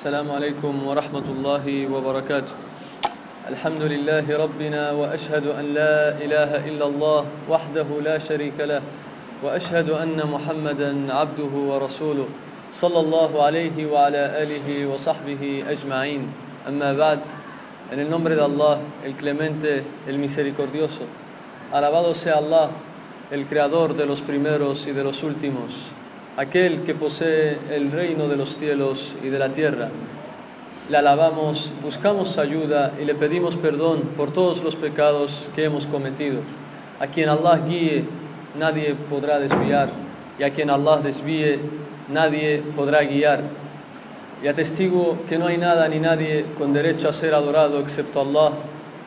السلام 0.00 0.32
عليكم 0.32 0.74
ورحمة 0.88 1.26
الله 1.28 1.64
وبركاته. 1.92 2.56
الحمد 3.52 3.82
لله 3.82 4.24
ربنا 4.24 4.96
وأشهد 4.96 5.52
أن 5.52 5.76
لا 5.76 6.16
إله 6.16 6.64
إلا 6.72 6.86
الله 6.88 7.20
وحده 7.44 7.84
لا 8.00 8.16
شريك 8.16 8.56
له 8.64 8.80
وأشهد 9.44 9.90
أن 9.92 10.16
محمدا 10.16 11.12
عبده 11.12 11.52
ورسوله 11.52 12.28
صلى 12.72 13.00
الله 13.00 13.42
عليه 13.44 13.76
وعلى 13.92 14.40
آله 14.40 14.88
وصحبه 14.88 15.68
أجمعين. 15.68 16.22
أما 16.64 16.96
بعد 16.96 17.20
En 17.92 18.00
el 18.00 18.08
nombre 18.08 18.32
de 18.34 18.40
Allah, 18.40 18.80
el 19.04 19.12
clemente, 19.20 19.84
el 20.08 20.16
misericordioso, 20.16 21.04
alabado 21.76 22.14
sea 22.14 22.40
Allah, 22.40 22.70
el 23.30 23.44
creador 23.44 23.92
de 23.94 24.06
los 24.06 24.22
primeros 24.22 24.86
y 24.86 24.92
de 24.92 25.04
los 25.04 25.22
últimos, 25.22 25.92
aquel 26.36 26.82
que 26.82 26.94
posee 26.94 27.58
el 27.70 27.90
reino 27.90 28.28
de 28.28 28.36
los 28.36 28.56
cielos 28.56 29.16
y 29.22 29.28
de 29.28 29.38
la 29.38 29.50
tierra. 29.50 29.88
Le 30.88 30.96
alabamos, 30.96 31.72
buscamos 31.82 32.38
ayuda 32.38 32.92
y 33.00 33.04
le 33.04 33.14
pedimos 33.14 33.56
perdón 33.56 34.00
por 34.16 34.32
todos 34.32 34.64
los 34.64 34.76
pecados 34.76 35.50
que 35.54 35.64
hemos 35.64 35.86
cometido. 35.86 36.40
A 36.98 37.06
quien 37.06 37.28
Allah 37.28 37.60
guíe, 37.66 38.04
nadie 38.58 38.94
podrá 39.08 39.38
desviar, 39.38 39.90
y 40.38 40.42
a 40.42 40.50
quien 40.52 40.70
Allah 40.70 40.96
desvíe, 40.96 41.58
nadie 42.08 42.62
podrá 42.74 43.02
guiar. 43.02 43.42
Y 44.42 44.48
atestigo 44.48 45.18
que 45.28 45.38
no 45.38 45.46
hay 45.46 45.58
nada 45.58 45.86
ni 45.88 45.98
nadie 45.98 46.46
con 46.56 46.72
derecho 46.72 47.08
a 47.08 47.12
ser 47.12 47.34
adorado 47.34 47.78
excepto 47.78 48.22
Allah, 48.22 48.52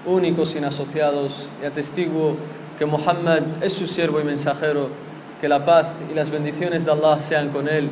único 0.05 0.45
sin 0.45 0.63
asociados. 0.63 1.49
Y 1.61 1.65
atestigo 1.65 2.35
que 2.77 2.85
Muhammad 2.85 3.41
es 3.61 3.73
su 3.73 3.87
siervo 3.87 4.21
y 4.21 4.23
mensajero. 4.23 4.89
Que 5.43 5.49
la 5.49 5.65
paz 5.65 5.97
y 6.09 6.13
las 6.15 6.31
bendiciones 6.31 6.85
de 6.85 6.91
Allah 6.93 7.19
sean 7.19 7.49
con 7.49 7.67
él, 7.67 7.89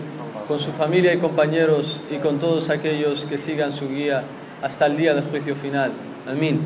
con 0.48 0.58
su 0.58 0.72
familia 0.72 1.14
y 1.14 1.18
compañeros 1.18 2.00
y 2.10 2.16
con 2.16 2.40
todos 2.40 2.70
aquellos 2.70 3.26
que 3.26 3.38
sigan 3.38 3.74
su 3.74 3.90
guía 3.90 4.24
hasta 4.62 4.86
el 4.86 4.96
día 4.96 5.14
del 5.14 5.26
juicio 5.26 5.54
final. 5.58 5.92
Amén. 6.26 6.62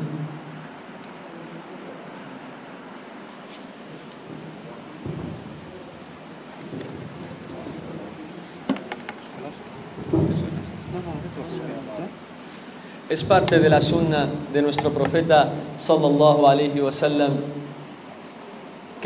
Es 13.08 13.24
parte 13.24 13.58
de 13.58 13.68
la 13.68 13.80
sunna 13.80 14.28
de 14.52 14.62
nuestro 14.62 14.92
profeta 14.92 15.50
sallallahu 15.80 16.46
alaihi 16.46 16.80
wasallam 16.80 17.65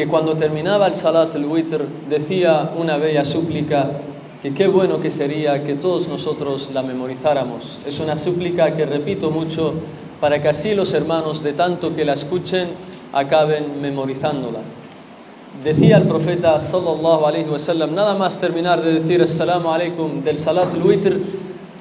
que 0.01 0.09
cuando 0.09 0.35
terminaba 0.35 0.87
el 0.87 0.95
Salat 0.95 1.35
el 1.35 1.45
Witr 1.45 1.85
decía 2.09 2.71
una 2.75 2.97
bella 2.97 3.23
súplica 3.23 3.91
que 4.43 4.55
qué 4.55 4.67
bueno 4.67 4.99
que 4.99 5.11
sería 5.11 5.63
que 5.63 5.75
todos 5.75 6.09
nosotros 6.09 6.71
la 6.73 6.81
memorizáramos. 6.81 7.81
Es 7.87 8.01
una 8.01 8.17
súplica 8.17 8.75
que 8.75 8.87
repito 8.87 9.31
mucho 9.31 9.75
para 10.19 10.41
que 10.41 10.49
así 10.49 10.75
los 10.75 10.95
hermanos 10.95 11.43
de 11.43 11.53
tanto 11.53 11.95
que 11.95 12.07
la 12.07 12.15
escuchen 12.15 12.69
acaben 13.13 13.83
memorizándola. 13.83 14.61
Decía 15.63 15.99
el 15.99 16.05
profeta 16.05 16.59
sallallahu 16.59 17.27
alaihi 17.27 17.51
wasallam, 17.51 17.95
nada 17.95 18.15
más 18.15 18.39
terminar 18.39 18.81
de 18.81 19.01
decir 19.01 19.21
assalamu 19.21 19.69
alaikum 19.69 20.25
del 20.25 20.39
salat 20.39 20.73
al-witr, 20.73 21.19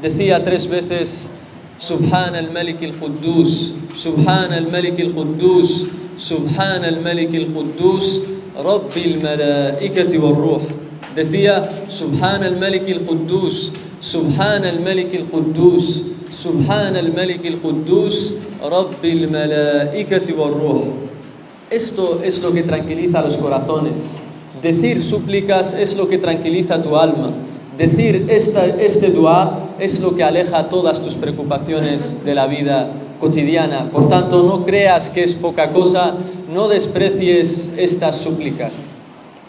decía 0.02 0.44
tres 0.44 0.68
veces 0.68 1.30
subhan 1.78 2.36
al-malik 2.36 2.84
al-quddus, 2.84 3.76
subhan 3.96 4.52
al-malik 4.52 5.00
al-quddus, 5.00 6.00
Subhan 6.20 6.84
al-Malik 6.84 7.34
al-Quddus, 7.34 8.28
Rabbil 8.60 9.22
Malaikati 9.24 10.18
wa 10.20 10.32
Ruh. 10.36 10.62
Decía, 11.16 11.64
Subhan 11.88 12.44
al-Malik 12.44 12.90
al-Quddus, 12.90 13.72
Subhan 14.02 14.66
al-Malik 14.66 15.16
al-Quddus, 15.16 16.12
Subhan 16.30 16.98
al-Malik 16.98 17.46
al-Quddus, 17.46 18.34
Rabbil 18.60 19.32
Malaikati 19.32 20.34
wa 20.34 20.50
Ruh. 20.50 21.08
Esto 21.70 22.20
es 22.22 22.44
lo 22.44 22.52
que 22.52 22.64
tranquiliza 22.64 23.22
los 23.22 23.38
corazones. 23.38 23.94
Decir 24.62 25.02
súplicas 25.02 25.74
es 25.74 25.98
lo 25.98 26.10
que 26.10 26.18
tranquiliza 26.18 26.84
tu 26.84 26.98
alma. 26.98 27.32
Decir 27.78 28.26
esta, 28.28 28.66
este 28.66 29.12
dua 29.12 29.70
es 29.80 30.02
lo 30.02 30.14
que 30.14 30.24
aleja 30.26 30.68
todas 30.68 31.02
tus 31.02 31.14
preocupaciones 31.14 32.26
de 32.26 32.36
la 32.36 32.46
vida 32.46 32.92
cotidiana. 33.20 33.90
Por 33.92 34.10
tanto, 34.10 34.44
no 34.44 34.66
creas 34.66 35.10
que 35.10 35.24
es 35.24 35.36
poca 35.36 35.72
cosa, 35.72 36.16
no 36.54 36.68
desprecies 36.68 37.74
estas 37.78 38.18
súplicas. 38.18 38.72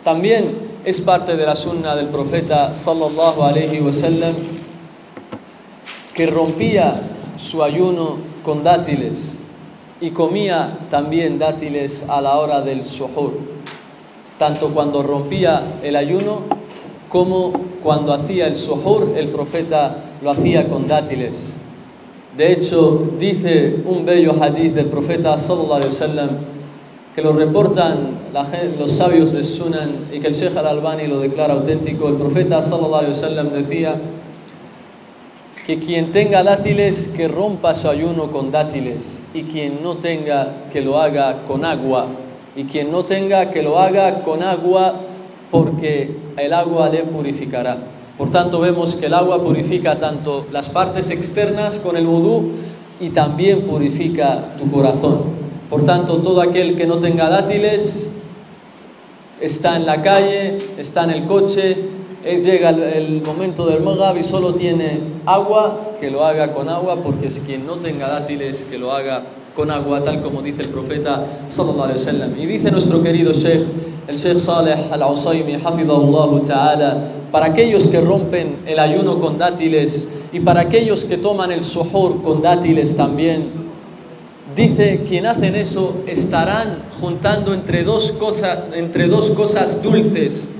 También 0.04 0.70
es 0.84 1.02
parte 1.02 1.36
de 1.36 1.46
la 1.46 1.56
sunna 1.56 1.94
del 1.94 2.06
profeta 2.06 2.72
sallallahu 2.74 3.42
alaihi 3.42 3.80
wasallam 3.80 4.34
que 6.14 6.26
rompía 6.26 7.00
su 7.38 7.62
ayuno 7.62 8.16
con 8.44 8.64
dátiles 8.64 9.38
y 10.00 10.10
comía 10.10 10.78
también 10.90 11.38
dátiles 11.38 12.08
a 12.08 12.20
la 12.20 12.38
hora 12.38 12.62
del 12.62 12.84
suhur, 12.84 13.38
tanto 14.38 14.70
cuando 14.70 15.02
rompía 15.02 15.62
el 15.82 15.96
ayuno 15.96 16.42
como 17.10 17.52
cuando 17.82 18.14
hacía 18.14 18.46
el 18.46 18.56
suhur, 18.56 19.14
el 19.16 19.28
profeta 19.28 20.04
lo 20.22 20.30
hacía 20.30 20.68
con 20.68 20.88
dátiles. 20.88 21.59
De 22.36 22.52
hecho, 22.52 23.10
dice 23.18 23.82
un 23.84 24.04
bello 24.06 24.34
hadith 24.40 24.74
del 24.74 24.86
profeta 24.86 25.38
sallallahu 25.38 25.74
alaihi 25.74 25.92
wasallam 25.92 26.30
que 27.14 27.22
lo 27.22 27.32
reportan 27.32 28.20
los 28.78 28.92
sabios 28.92 29.32
de 29.32 29.42
Sunan 29.42 30.06
y 30.12 30.20
que 30.20 30.28
el 30.28 30.34
Sheikh 30.34 30.56
al-Albani 30.56 31.08
lo 31.08 31.18
declara 31.18 31.54
auténtico. 31.54 32.08
El 32.08 32.14
profeta 32.14 32.62
sallallahu 32.62 32.94
alaihi 32.94 33.14
wasallam 33.14 33.50
decía 33.50 33.94
que 35.66 35.78
quien 35.80 36.12
tenga 36.12 36.44
dátiles 36.44 37.14
que 37.16 37.26
rompa 37.26 37.74
su 37.74 37.88
ayuno 37.88 38.30
con 38.30 38.52
dátiles 38.52 39.24
y 39.34 39.42
quien 39.42 39.82
no 39.82 39.96
tenga 39.96 40.66
que 40.72 40.82
lo 40.82 41.00
haga 41.00 41.42
con 41.48 41.64
agua 41.64 42.06
y 42.54 42.64
quien 42.64 42.92
no 42.92 43.04
tenga 43.04 43.50
que 43.50 43.62
lo 43.62 43.78
haga 43.78 44.22
con 44.22 44.42
agua 44.42 44.94
porque 45.50 46.10
el 46.36 46.52
agua 46.52 46.88
le 46.88 47.02
purificará. 47.02 47.78
Por 48.20 48.30
tanto, 48.30 48.60
vemos 48.60 48.96
que 48.96 49.06
el 49.06 49.14
agua 49.14 49.42
purifica 49.42 49.98
tanto 49.98 50.44
las 50.52 50.68
partes 50.68 51.08
externas 51.08 51.78
con 51.78 51.96
el 51.96 52.06
vudú 52.06 52.50
y 53.00 53.08
también 53.08 53.62
purifica 53.62 54.56
tu 54.58 54.70
corazón. 54.70 55.22
Por 55.70 55.86
tanto, 55.86 56.18
todo 56.18 56.42
aquel 56.42 56.76
que 56.76 56.86
no 56.86 56.96
tenga 56.96 57.30
dátiles 57.30 58.10
está 59.40 59.74
en 59.76 59.86
la 59.86 60.02
calle, 60.02 60.58
está 60.76 61.04
en 61.04 61.12
el 61.12 61.24
coche, 61.24 61.78
es, 62.22 62.44
llega 62.44 62.68
el, 62.68 63.22
momento 63.24 63.64
del 63.64 63.82
Maghrib 63.82 64.20
y 64.20 64.22
solo 64.22 64.52
tiene 64.52 64.98
agua, 65.24 65.92
que 65.98 66.10
lo 66.10 66.22
haga 66.22 66.52
con 66.52 66.68
agua, 66.68 66.96
porque 66.96 67.28
es 67.28 67.38
quien 67.46 67.66
no 67.66 67.76
tenga 67.76 68.06
dátiles, 68.06 68.64
que 68.64 68.76
lo 68.76 68.92
haga 68.92 69.22
con 69.56 69.70
agua, 69.70 70.04
tal 70.04 70.20
como 70.20 70.42
dice 70.42 70.60
el 70.60 70.68
profeta 70.68 71.24
sallallahu 71.48 71.84
alaihi 71.84 72.00
wasallam. 72.00 72.38
Y 72.38 72.44
dice 72.44 72.70
nuestro 72.70 73.02
querido 73.02 73.32
Sheikh, 73.32 73.64
el 74.08 74.18
Sheikh 74.18 74.40
Saleh 74.40 74.76
al-Usaymi, 74.92 75.54
hafidahullah 75.54 76.42
ta'ala, 76.46 77.19
para 77.30 77.46
aquellos 77.46 77.86
que 77.88 78.00
rompen 78.00 78.56
el 78.66 78.78
ayuno 78.78 79.20
con 79.20 79.38
dátiles 79.38 80.08
y 80.32 80.40
para 80.40 80.62
aquellos 80.62 81.04
que 81.04 81.16
toman 81.16 81.52
el 81.52 81.64
suhur 81.64 82.22
con 82.22 82.42
dátiles 82.42 82.96
también, 82.96 83.50
dice, 84.56 85.04
quien 85.08 85.26
hacen 85.26 85.54
eso 85.54 86.02
estarán 86.06 86.78
juntando 87.00 87.54
entre 87.54 87.84
dos 87.84 88.12
cosas, 88.12 89.82
dulces. 89.82 90.52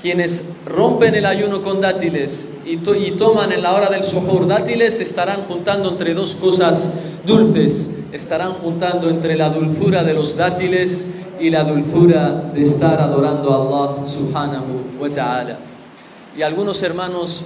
Quienes 0.00 0.46
rompen 0.66 1.14
el 1.14 1.26
ayuno 1.26 1.62
con 1.62 1.80
dátiles 1.80 2.54
y, 2.66 2.78
to 2.78 2.96
y 2.96 3.12
toman 3.12 3.52
en 3.52 3.62
la 3.62 3.72
hora 3.72 3.88
del 3.88 4.02
suhur 4.02 4.48
dátiles 4.48 5.00
estarán 5.00 5.42
juntando 5.46 5.90
entre 5.90 6.14
dos 6.14 6.34
cosas 6.34 6.94
dulces. 7.24 7.90
Estarán 8.12 8.54
juntando 8.54 9.08
entre 9.08 9.36
la 9.36 9.50
dulzura 9.50 10.02
de 10.02 10.14
los 10.14 10.36
dátiles 10.36 11.12
y 11.40 11.50
la 11.50 11.64
dulzura 11.64 12.50
de 12.52 12.62
estar 12.62 13.00
adorando 13.00 13.52
a 13.52 13.56
Allah 13.62 14.08
subhanahu 14.08 15.00
wa 15.00 15.08
ta'ala. 15.08 15.71
Y 16.36 16.42
algunos 16.42 16.82
hermanos 16.82 17.44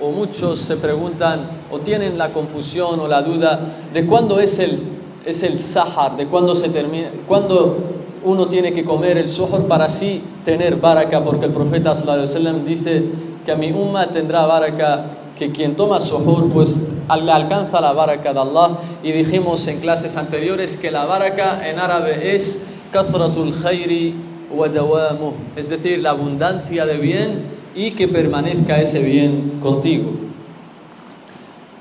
o 0.00 0.12
muchos 0.12 0.60
se 0.60 0.76
preguntan 0.76 1.40
o 1.72 1.80
tienen 1.80 2.16
la 2.18 2.28
confusión 2.28 3.00
o 3.00 3.08
la 3.08 3.22
duda 3.22 3.58
de 3.92 4.06
cuándo 4.06 4.38
es 4.38 4.60
el, 4.60 4.78
es 5.24 5.42
el 5.42 5.58
sahar, 5.58 6.16
de 6.16 6.26
cuándo 6.26 6.54
se 6.54 6.68
termina, 6.68 7.08
cuándo 7.26 7.76
uno 8.24 8.46
tiene 8.46 8.72
que 8.72 8.84
comer 8.84 9.18
el 9.18 9.28
suhur 9.28 9.66
para 9.66 9.86
así 9.86 10.22
tener 10.44 10.76
baraka, 10.76 11.20
porque 11.24 11.46
el 11.46 11.52
profeta 11.52 11.92
wasallam 11.92 12.64
dice 12.64 13.02
que 13.44 13.52
a 13.52 13.56
mi 13.56 13.72
umma 13.72 14.06
tendrá 14.06 14.46
baraka, 14.46 15.06
que 15.36 15.50
quien 15.50 15.74
toma 15.74 16.00
suhur 16.00 16.48
pues 16.52 16.76
le 17.08 17.32
alcanza 17.32 17.80
la 17.80 17.92
baraka 17.92 18.32
de 18.32 18.38
Allah. 18.38 18.78
Y 19.02 19.10
dijimos 19.12 19.66
en 19.66 19.80
clases 19.80 20.16
anteriores 20.16 20.76
que 20.76 20.92
la 20.92 21.06
baraka 21.06 21.68
en 21.68 21.78
árabe 21.78 22.34
es 22.34 22.68
kathratul 22.92 23.52
khairi 23.62 24.14
wa 24.54 24.68
dawamuh, 24.68 25.32
es 25.56 25.68
decir, 25.70 26.00
la 26.00 26.10
abundancia 26.10 26.86
de 26.86 26.98
bien 26.98 27.57
y 27.78 27.92
que 27.92 28.08
permanezca 28.08 28.80
ese 28.80 29.00
bien 29.00 29.60
contigo. 29.62 30.10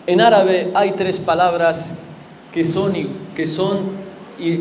En 0.05 0.21
árabe 0.21 0.69
hay 0.75 0.91
tres 0.91 1.17
palabras 1.17 1.97
que 2.53 2.63
son, 2.63 2.94
que 3.35 3.47
son 3.47 3.79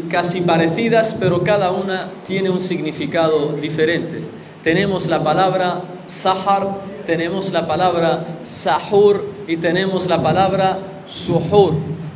casi 0.08 0.40
parecidas, 0.40 1.18
pero 1.20 1.44
cada 1.44 1.72
una 1.72 2.08
tiene 2.26 2.48
un 2.48 2.62
significado 2.62 3.52
diferente. 3.60 4.22
Tenemos 4.64 5.08
la 5.08 5.22
palabra 5.22 5.82
sahar, 6.06 6.68
tenemos 7.04 7.52
la 7.52 7.66
palabra 7.66 8.24
sahur 8.42 9.22
y 9.46 9.58
tenemos 9.58 10.08
la 10.08 10.22
palabra 10.22 10.78
suhur. 11.06 11.74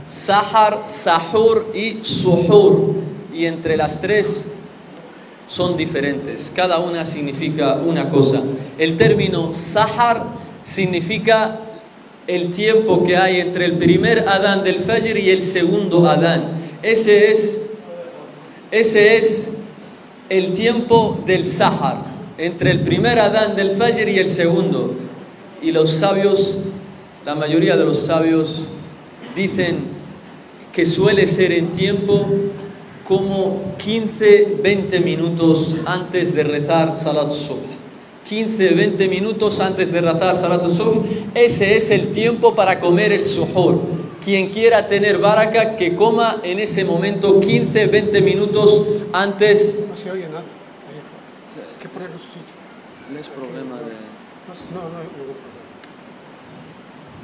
Sahar, 0.09 0.85
sahur 0.87 1.71
y 1.75 2.03
suhur. 2.03 2.95
Y 3.35 3.45
entre 3.45 3.77
las 3.77 4.01
tres 4.01 4.60
son 5.51 5.77
diferentes. 5.77 6.53
Cada 6.55 6.79
una 6.79 7.05
significa 7.05 7.75
una 7.75 8.09
cosa. 8.09 8.41
El 8.79 8.97
término 8.97 9.53
sahar 9.53 10.25
significa 10.63 11.59
el 12.29 12.53
tiempo 12.53 13.05
que 13.05 13.17
hay 13.17 13.41
entre 13.41 13.65
el 13.65 13.73
primer 13.73 14.21
Adán 14.29 14.63
del 14.63 14.77
Fajr 14.77 15.19
y 15.19 15.31
el 15.31 15.43
segundo 15.43 16.09
Adán. 16.09 16.45
Ese 16.83 17.33
es, 17.33 17.71
ese 18.71 19.17
es 19.17 19.59
el 20.29 20.55
tiempo 20.55 21.21
del 21.27 21.45
Sahar, 21.45 22.05
entre 22.39 22.71
el 22.71 22.81
primer 22.81 23.19
Adán 23.19 23.57
del 23.57 23.73
Fajr 23.73 24.09
y 24.09 24.21
el 24.21 24.29
segundo. 24.29 24.95
Y 25.61 25.73
los 25.73 25.91
sabios, 25.91 26.61
la 27.27 27.35
mayoría 27.35 27.77
de 27.77 27.85
los 27.85 27.99
sabios, 28.07 28.67
dicen 29.35 29.79
que 30.73 30.87
suele 30.87 31.27
ser 31.27 31.51
en 31.51 31.73
tiempo 31.73 32.29
como 33.11 33.75
15, 33.77 34.59
20 34.63 35.01
minutos 35.01 35.79
antes 35.85 36.33
de 36.33 36.45
rezar 36.45 36.97
Salat 36.97 37.33
Subh. 37.33 37.59
15, 38.25 38.69
20 38.69 39.09
minutos 39.09 39.61
antes 39.61 39.91
de 39.91 40.01
rezar 40.01 40.39
Salat 40.39 40.63
Subh, 40.71 41.05
ese 41.35 41.77
es 41.77 41.91
el 41.91 42.13
tiempo 42.13 42.55
para 42.55 42.79
comer 42.79 43.11
el 43.11 43.25
suhur. 43.25 43.81
Quien 44.25 44.51
quiera 44.51 44.87
tener 44.87 45.19
baraka, 45.19 45.77
que 45.77 45.97
coma 45.97 46.37
en 46.45 46.61
ese 46.61 46.85
momento 46.85 47.41
15, 47.41 47.89
20 47.89 48.21
minutos 48.21 48.87
antes. 49.13 49.87
No 49.89 49.97
se 49.97 50.13
oye 50.13 50.29
nada. 50.29 50.45
Hay 50.45 51.83
que 51.83 51.89
ponerlo 51.89 52.15
en 52.15 52.21
su 52.23 52.27
sitio. 52.27 52.55
No 53.13 53.19
es 53.19 53.29
problema 53.29 53.75
de... 53.75 53.91
No, 54.71 54.83
no, 54.83 54.89
no, 54.89 54.99
no, 55.03 55.03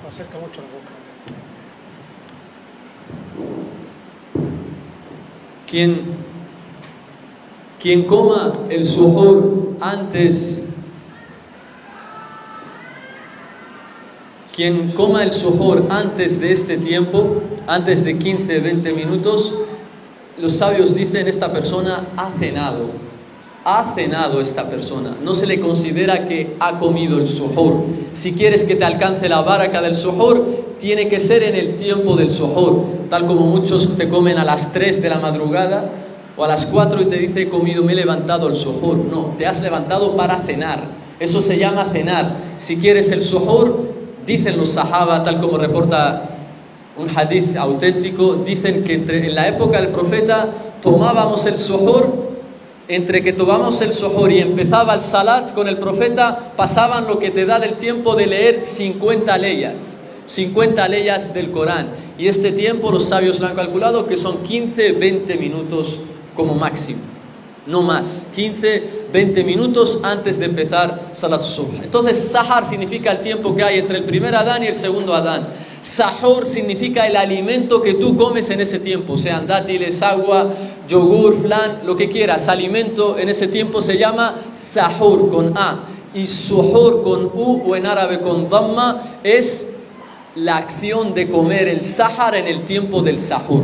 no. 0.03 0.09
Acerca 0.09 0.37
mucho 0.41 0.63
la 0.63 0.67
boca. 0.67 1.07
Quien, 5.69 6.01
quien 7.81 8.05
coma 8.05 8.53
el 8.71 8.87
suhur 8.87 9.77
antes, 9.81 10.63
quien 14.55 14.93
coma 14.93 15.25
el 15.25 15.33
antes 15.91 16.41
de 16.41 16.53
este 16.53 16.79
tiempo, 16.79 17.43
antes 17.67 18.05
de 18.05 18.17
15, 18.17 18.61
20 18.61 18.93
minutos, 18.93 19.55
los 20.39 20.53
sabios 20.53 20.95
dicen 20.95 21.29
esta 21.29 21.53
persona 21.53 22.07
ha 22.17 22.31
cenado. 22.39 22.91
Ha 23.65 23.95
cenado 23.95 24.41
esta 24.41 24.71
persona. 24.71 25.17
No 25.23 25.35
se 25.35 25.47
le 25.47 25.61
considera 25.61 26.29
que 26.29 26.57
ha 26.61 26.79
comido 26.79 27.19
el 27.19 27.27
suhur. 27.27 27.85
Si 28.13 28.35
quieres 28.35 28.65
que 28.65 28.77
te 28.77 28.85
alcance 28.85 29.29
la 29.29 29.43
baraka 29.43 29.83
del 29.83 29.97
suhur, 29.97 30.77
tiene 30.79 31.09
que 31.09 31.21
ser 31.21 31.43
en 31.43 31.57
el 31.57 31.77
tiempo 31.77 32.17
del 32.17 32.31
suhur. 32.31 32.96
Tal 33.09 33.27
como 33.27 33.47
muchos 33.47 33.97
te 33.97 34.09
comen 34.09 34.39
a 34.39 34.45
las 34.45 34.73
3 34.73 35.03
de 35.03 35.09
la 35.09 35.19
madrugada 35.19 35.91
o 36.37 36.45
a 36.45 36.49
las 36.49 36.67
4 36.67 37.03
y 37.03 37.05
te 37.07 37.17
dice 37.17 37.43
he 37.43 37.49
comido, 37.49 37.83
me 37.85 37.93
he 37.93 37.97
levantado 37.97 38.49
el 38.49 38.55
suhur. 38.57 38.97
No, 38.97 39.35
te 39.39 39.47
has 39.47 39.63
levantado 39.63 40.17
para 40.17 40.39
cenar. 40.39 40.81
Eso 41.19 41.41
se 41.41 41.59
llama 41.59 41.87
cenar. 41.93 42.37
Si 42.59 42.77
quieres 42.79 43.11
el 43.11 43.23
suhur, 43.23 43.95
dicen 44.27 44.59
los 44.59 44.71
sahaba, 44.71 45.23
tal 45.23 45.41
como 45.41 45.57
reporta 45.57 46.31
un 46.99 47.09
hadith 47.15 47.57
auténtico, 47.57 48.37
dicen 48.37 48.83
que 48.85 48.95
en 48.95 49.35
la 49.35 49.49
época 49.49 49.81
del 49.81 49.91
profeta 49.91 50.49
tomábamos 50.83 51.47
el 51.47 51.57
suhur, 51.57 52.27
entre 52.89 53.23
que 53.23 53.33
tomábamos 53.33 53.81
el 53.83 53.93
suhur 53.93 54.31
y 54.31 54.39
empezaba 54.39 54.95
el 54.95 55.01
salat 55.01 55.53
con 55.53 55.69
el 55.69 55.79
profeta, 55.79 56.53
pasaban 56.57 57.07
lo 57.07 57.19
que 57.19 57.31
te 57.31 57.45
da 57.45 57.59
del 57.59 57.75
tiempo 57.75 58.15
de 58.15 58.27
leer 58.27 58.61
50 58.65 59.37
leyes, 59.39 59.97
50 60.27 60.89
leyes 60.89 61.35
del 61.35 61.51
Corán. 61.51 62.06
Y 62.19 62.29
este 62.29 62.53
tiempo 62.53 62.91
los 62.91 63.05
sabios 63.05 63.41
lo 63.41 63.47
han 63.47 63.57
calculado 63.57 64.07
que 64.07 64.17
son 64.17 64.43
15, 64.43 64.93
20 64.93 65.37
minutos 65.37 65.97
como 66.35 66.55
máximo 66.55 67.01
no 67.67 67.83
más, 67.83 68.27
15, 68.35 69.07
20 69.13 69.45
minutos 69.45 70.01
antes 70.05 70.39
de 70.39 70.47
empezar 70.47 71.11
Salat 71.15 71.43
Subh. 71.43 71.83
Entonces, 71.83 72.17
Sahar 72.17 72.65
significa 72.65 73.11
el 73.11 73.21
tiempo 73.21 73.55
que 73.57 73.65
hay 73.65 73.81
entre 73.81 73.99
el 73.99 74.05
primer 74.05 74.35
Adán 74.35 74.63
y 74.63 74.69
el 74.69 74.75
segundo 74.75 75.15
Adán. 75.15 75.49
Sahur 75.83 76.47
significa 76.47 77.07
el 77.07 77.17
alimento 77.17 77.83
que 77.83 77.95
tú 77.95 78.17
comes 78.17 78.51
en 78.51 78.61
ese 78.61 78.81
tiempo, 78.81 79.19
sean 79.19 79.47
dátiles, 79.47 80.03
agua, 80.03 80.53
yogur, 80.89 81.41
flan, 81.41 81.81
lo 81.85 81.97
que 81.97 82.09
quieras. 82.09 82.49
Alimento 82.49 83.19
en 83.19 83.29
ese 83.29 83.49
tiempo 83.49 83.81
se 83.83 83.99
llama 83.99 84.35
Sahur 84.53 85.31
con 85.31 85.57
A. 85.57 85.81
Y 86.15 86.29
Suhur 86.29 87.03
con 87.03 87.27
U 87.27 87.63
o 87.69 87.77
en 87.77 87.85
árabe 87.85 88.21
con 88.21 88.49
Dhamma 88.49 89.19
es 89.23 89.76
la 90.37 90.59
acción 90.59 91.15
de 91.15 91.29
comer 91.29 91.67
el 91.67 91.85
Sahar 91.85 92.35
en 92.35 92.47
el 92.47 92.63
tiempo 92.63 93.03
del 93.03 93.21
Sahur. 93.21 93.63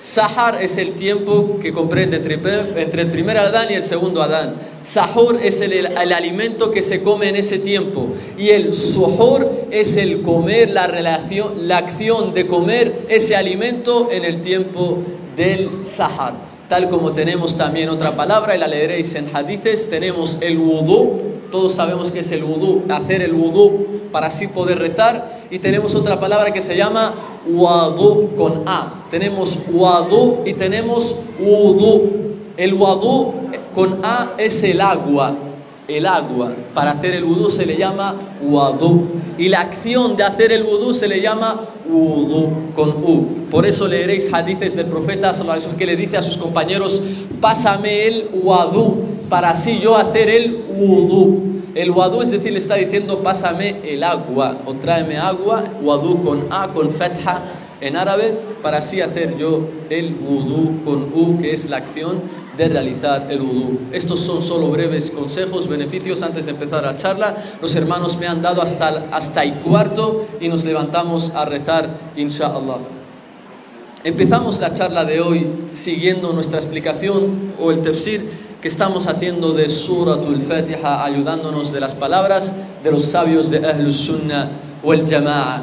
Sahar 0.00 0.62
es 0.62 0.78
el 0.78 0.94
tiempo 0.94 1.58
que 1.60 1.72
comprende 1.72 2.16
entre, 2.16 3.02
el 3.02 3.10
primer 3.10 3.36
Adán 3.36 3.68
y 3.70 3.74
el 3.74 3.84
segundo 3.84 4.22
Adán. 4.22 4.54
Sahur 4.82 5.38
es 5.42 5.60
el, 5.60 5.72
el 5.72 6.12
alimento 6.12 6.70
que 6.72 6.82
se 6.82 7.02
come 7.02 7.28
en 7.28 7.36
ese 7.36 7.58
tiempo. 7.58 8.08
Y 8.36 8.48
el 8.48 8.74
suhur 8.74 9.66
es 9.70 9.96
el 9.96 10.22
comer, 10.22 10.70
la, 10.70 10.86
relación, 10.86 11.68
la 11.68 11.78
acción 11.78 12.34
de 12.34 12.46
comer 12.46 13.06
ese 13.08 13.36
alimento 13.36 14.08
en 14.10 14.24
el 14.24 14.40
tiempo 14.40 14.98
del 15.36 15.70
Sahar. 15.84 16.32
Tal 16.68 16.88
como 16.88 17.12
tenemos 17.12 17.56
también 17.56 17.90
otra 17.90 18.16
palabra, 18.16 18.56
y 18.56 18.58
la 18.58 18.68
leeréis 18.68 19.14
en 19.14 19.28
hadices, 19.32 19.90
tenemos 19.90 20.38
el 20.40 20.58
wudú. 20.58 21.20
Todos 21.52 21.74
sabemos 21.74 22.10
que 22.10 22.20
es 22.20 22.32
el 22.32 22.42
wudú, 22.42 22.84
hacer 22.88 23.22
el 23.22 23.34
wudú 23.34 24.00
para 24.10 24.28
así 24.28 24.48
poder 24.48 24.78
rezar. 24.78 25.39
Y 25.50 25.58
tenemos 25.58 25.94
otra 25.96 26.18
palabra 26.20 26.52
que 26.52 26.60
se 26.60 26.76
llama 26.76 27.12
wadu 27.48 28.30
con 28.36 28.62
A. 28.66 29.04
Tenemos 29.10 29.58
wadu 29.72 30.42
y 30.46 30.54
tenemos 30.54 31.16
wudu. 31.40 32.36
El 32.56 32.74
wadu 32.74 33.32
con 33.74 34.04
A 34.04 34.32
es 34.38 34.62
el 34.62 34.80
agua. 34.80 35.34
El 35.88 36.06
agua. 36.06 36.52
Para 36.72 36.92
hacer 36.92 37.14
el 37.14 37.24
wudú 37.24 37.50
se 37.50 37.66
le 37.66 37.76
llama 37.76 38.14
wadu. 38.42 39.06
Y 39.38 39.48
la 39.48 39.62
acción 39.62 40.16
de 40.16 40.22
hacer 40.22 40.52
el 40.52 40.62
wudú 40.62 40.94
se 40.94 41.08
le 41.08 41.20
llama 41.20 41.60
wudu 41.90 42.72
con 42.76 42.90
U. 42.90 43.26
Por 43.50 43.66
eso 43.66 43.88
leeréis 43.88 44.32
hadices 44.32 44.76
del 44.76 44.86
profeta 44.86 45.32
que 45.76 45.86
le 45.86 45.96
dice 45.96 46.16
a 46.16 46.22
sus 46.22 46.36
compañeros, 46.36 47.02
pásame 47.40 48.06
el 48.06 48.28
wadu 48.42 48.98
para 49.28 49.50
así 49.50 49.80
yo 49.80 49.96
hacer 49.96 50.28
el 50.28 50.64
wudú. 50.76 51.59
El 51.80 51.92
wadu, 51.92 52.20
es 52.20 52.30
decir, 52.30 52.52
le 52.52 52.58
está 52.58 52.74
diciendo, 52.74 53.20
pásame 53.20 53.76
el 53.84 54.04
agua 54.04 54.54
o 54.66 54.74
tráeme 54.74 55.16
agua, 55.16 55.64
wadu 55.80 56.22
con 56.22 56.44
A, 56.50 56.68
con 56.68 56.90
fetha 56.90 57.40
en 57.80 57.96
árabe, 57.96 58.38
para 58.62 58.78
así 58.78 59.00
hacer 59.00 59.38
yo 59.38 59.66
el 59.88 60.14
wudú 60.14 60.84
con 60.84 61.04
U, 61.04 61.38
que 61.40 61.54
es 61.54 61.70
la 61.70 61.78
acción 61.78 62.20
de 62.58 62.68
realizar 62.68 63.28
el 63.30 63.40
wudú. 63.40 63.78
Estos 63.92 64.20
son 64.20 64.42
solo 64.42 64.68
breves 64.68 65.10
consejos, 65.10 65.68
beneficios 65.68 66.22
antes 66.22 66.44
de 66.44 66.50
empezar 66.50 66.82
la 66.82 66.98
charla. 66.98 67.34
Los 67.62 67.74
hermanos 67.76 68.18
me 68.18 68.26
han 68.26 68.42
dado 68.42 68.60
hasta, 68.60 69.06
hasta 69.10 69.42
el 69.42 69.54
cuarto 69.54 70.26
y 70.38 70.48
nos 70.48 70.66
levantamos 70.66 71.30
a 71.34 71.46
rezar, 71.46 71.88
inshallah. 72.14 72.76
Empezamos 74.04 74.60
la 74.60 74.74
charla 74.74 75.06
de 75.06 75.22
hoy 75.22 75.46
siguiendo 75.72 76.34
nuestra 76.34 76.58
explicación 76.58 77.54
o 77.58 77.70
el 77.70 77.80
tafsir 77.80 78.49
que 78.60 78.68
estamos 78.68 79.06
haciendo 79.06 79.52
de 79.54 79.70
Suratul 79.70 80.42
Fatiha, 80.42 81.04
ayudándonos 81.04 81.72
de 81.72 81.80
las 81.80 81.94
palabras 81.94 82.54
de 82.84 82.90
los 82.90 83.04
sabios 83.04 83.50
de 83.50 83.66
Ahlus 83.66 83.96
Sunnah 83.96 84.50
o 84.82 84.92
el 84.92 85.08
Jama'a. 85.08 85.62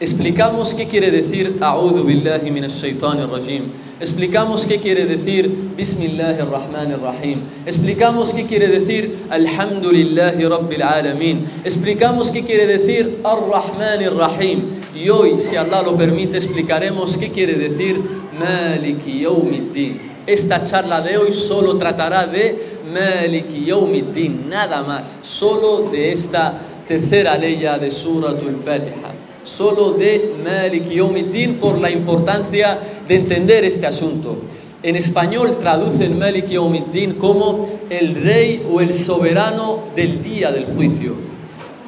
Explicamos 0.00 0.74
qué 0.74 0.88
quiere 0.88 1.10
decir 1.10 1.58
A'udhu 1.60 2.04
billahi 2.04 2.50
minash 2.50 2.82
rajim. 2.82 3.64
Explicamos 4.00 4.64
qué 4.64 4.78
quiere 4.78 5.04
decir 5.04 5.48
Bismillahir 5.76 6.46
Rahmanir 6.50 7.00
Rahim. 7.00 7.42
Explicamos 7.66 8.32
qué 8.32 8.46
quiere 8.46 8.68
decir 8.68 9.26
Alhamdulillahi 9.28 10.42
Rabbil 10.42 10.82
Alamin. 10.82 11.46
Explicamos 11.64 12.30
qué 12.30 12.42
quiere 12.42 12.66
decir 12.66 13.18
Ar-Rahmanir 13.22 14.14
Rahim. 14.14 14.62
Y 14.96 15.10
hoy, 15.10 15.38
si 15.38 15.56
Allah 15.56 15.82
lo 15.82 15.96
permite, 15.96 16.38
explicaremos 16.38 17.18
qué 17.18 17.28
quiere 17.28 17.54
decir 17.54 18.00
Maliki 18.38 19.20
Yawmiddin. 19.20 20.09
Esta 20.30 20.62
charla 20.64 21.00
de 21.00 21.18
hoy 21.18 21.32
solo 21.32 21.76
tratará 21.76 22.24
de 22.24 22.78
Maliki 22.92 23.64
Yawmiddin, 23.64 24.48
nada 24.48 24.84
más, 24.84 25.18
solo 25.22 25.90
de 25.90 26.12
esta 26.12 26.56
tercera 26.86 27.36
ley 27.36 27.56
de 27.56 27.90
Suratul 27.90 28.54
Fatiha, 28.64 29.10
solo 29.42 29.94
de 29.94 30.34
Maliki 30.44 30.94
Yawmiddin 30.94 31.56
por 31.56 31.80
la 31.80 31.90
importancia 31.90 32.78
de 33.08 33.16
entender 33.16 33.64
este 33.64 33.88
asunto. 33.88 34.36
En 34.84 34.94
español 34.94 35.56
traducen 35.60 36.16
Maliki 36.16 36.54
Yawmiddin 36.54 37.14
como 37.14 37.68
el 37.90 38.14
rey 38.14 38.64
o 38.72 38.80
el 38.80 38.94
soberano 38.94 39.80
del 39.96 40.22
día 40.22 40.52
del 40.52 40.66
juicio. 40.66 41.14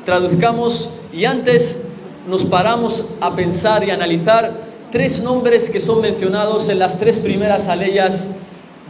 Traduzcamos 0.04 0.90
y 1.12 1.26
antes 1.26 1.90
nos 2.28 2.42
paramos 2.46 3.10
a 3.20 3.36
pensar 3.36 3.84
y 3.84 3.92
analizar 3.92 4.71
tres 4.92 5.22
nombres 5.22 5.70
que 5.70 5.80
son 5.80 6.02
mencionados 6.02 6.68
en 6.68 6.78
las 6.78 7.00
tres 7.00 7.18
primeras 7.20 7.66
aleyas 7.68 8.28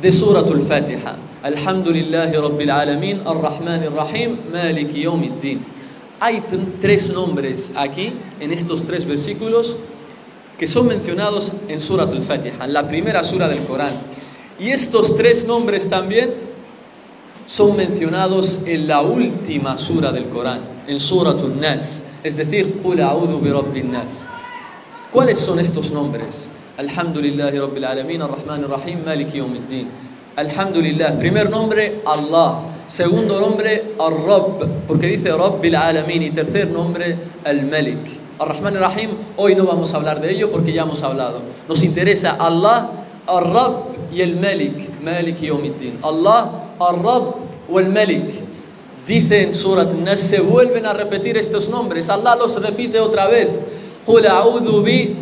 de 0.03 0.11
Suratul 0.11 0.67
Fatiha. 0.67 1.15
Alhamdulillahi 1.45 2.33
Rabbil 2.35 2.71
Alamin, 2.71 3.21
Ar-Rahman 3.25 3.85
Ar-Rahim, 3.85 4.37
Maliki 4.53 5.03
Yawmiddin. 5.05 5.65
Hay 6.19 6.43
tres 6.81 7.13
nombres 7.13 7.73
aquí, 7.77 8.13
en 8.41 8.53
estos 8.53 8.83
tres 8.83 9.07
versículos, 9.07 9.77
que 10.59 10.67
son 10.67 10.89
mencionados 10.89 11.53
en 11.69 11.81
Surat 11.81 12.13
al-Fatiha, 12.13 12.65
en 12.65 12.73
la 12.73 12.87
primera 12.87 13.23
sura 13.23 13.49
del 13.49 13.61
Corán. 13.61 13.93
Y 14.59 14.71
estos 14.71 15.17
tres 15.17 15.47
nombres 15.47 15.89
también 15.89 16.31
son 17.47 17.77
mencionados 17.77 18.63
en 18.67 18.89
la 18.89 19.03
última 19.03 19.79
sura 19.79 20.11
del 20.11 20.27
Corán, 20.27 20.61
en 20.89 20.99
Surat 20.99 21.41
al-Nas, 21.41 22.03
es 22.25 22.37
decir, 22.37 22.81
Qul 22.83 23.01
a'udhu 23.01 23.41
bi 23.41 23.51
rabbin 23.51 23.93
nas. 23.93 24.25
¿Cuáles 25.13 25.41
son 25.41 25.61
estos 25.61 25.91
nombres? 25.91 26.49
Alhamdulillahi 26.79 27.59
Rabbil 27.59 27.85
Alamin, 27.85 28.23
Ar-Rahman 28.23 28.65
Ar-Rahim, 28.65 29.05
Maliki 29.05 29.37
Yawmiddin. 29.37 29.87
Alhamdulillah, 30.37 31.19
primer 31.19 31.51
nombre, 31.51 32.01
Allah. 32.07 32.63
Segundo 32.89 33.39
nombre, 33.39 33.93
Ar-Rabb, 34.01 34.87
porque 34.89 35.09
dice 35.09 35.31
Rabbil 35.37 35.77
Alamin. 35.77 36.23
Y 36.23 36.31
tercer 36.31 36.71
nombre, 36.71 37.15
Al-Malik. 37.45 37.99
Ar-Rahman 38.39 38.79
Ar-Rahim, 38.79 39.11
hoy 39.37 39.55
no 39.55 39.67
vamos 39.67 39.93
a 39.93 39.99
hablar 39.99 40.19
de 40.19 40.33
ello 40.33 40.51
porque 40.51 40.73
ya 40.73 40.85
hemos 40.85 41.03
hablado. 41.03 41.43
Nos 41.69 41.85
interesa 41.85 42.39
Allah, 42.41 42.91
Ar-Rabb 43.27 44.15
y 44.15 44.23
el 44.23 44.37
Malik, 44.37 44.99
Maliki 45.03 45.49
Yawmiddin. 45.49 45.99
Allah, 46.03 46.73
Ar-Rabb 46.81 47.35
o 47.71 47.79
el 47.79 47.91
Malik. 47.91 48.31
Dice 49.07 49.43
en 49.43 49.55
Surat 49.55 49.93
Nas, 49.93 50.21
se 50.21 50.41
vuelven 50.41 50.87
a 50.87 50.95
repetir 50.95 51.37
estos 51.37 51.69
nombres. 51.69 52.09
Allah 52.09 52.35
los 52.35 52.63
repite 52.63 52.99
otra 52.99 53.27
vez. 53.29 53.51
قل 54.08 54.26
أعوذ 54.26 54.68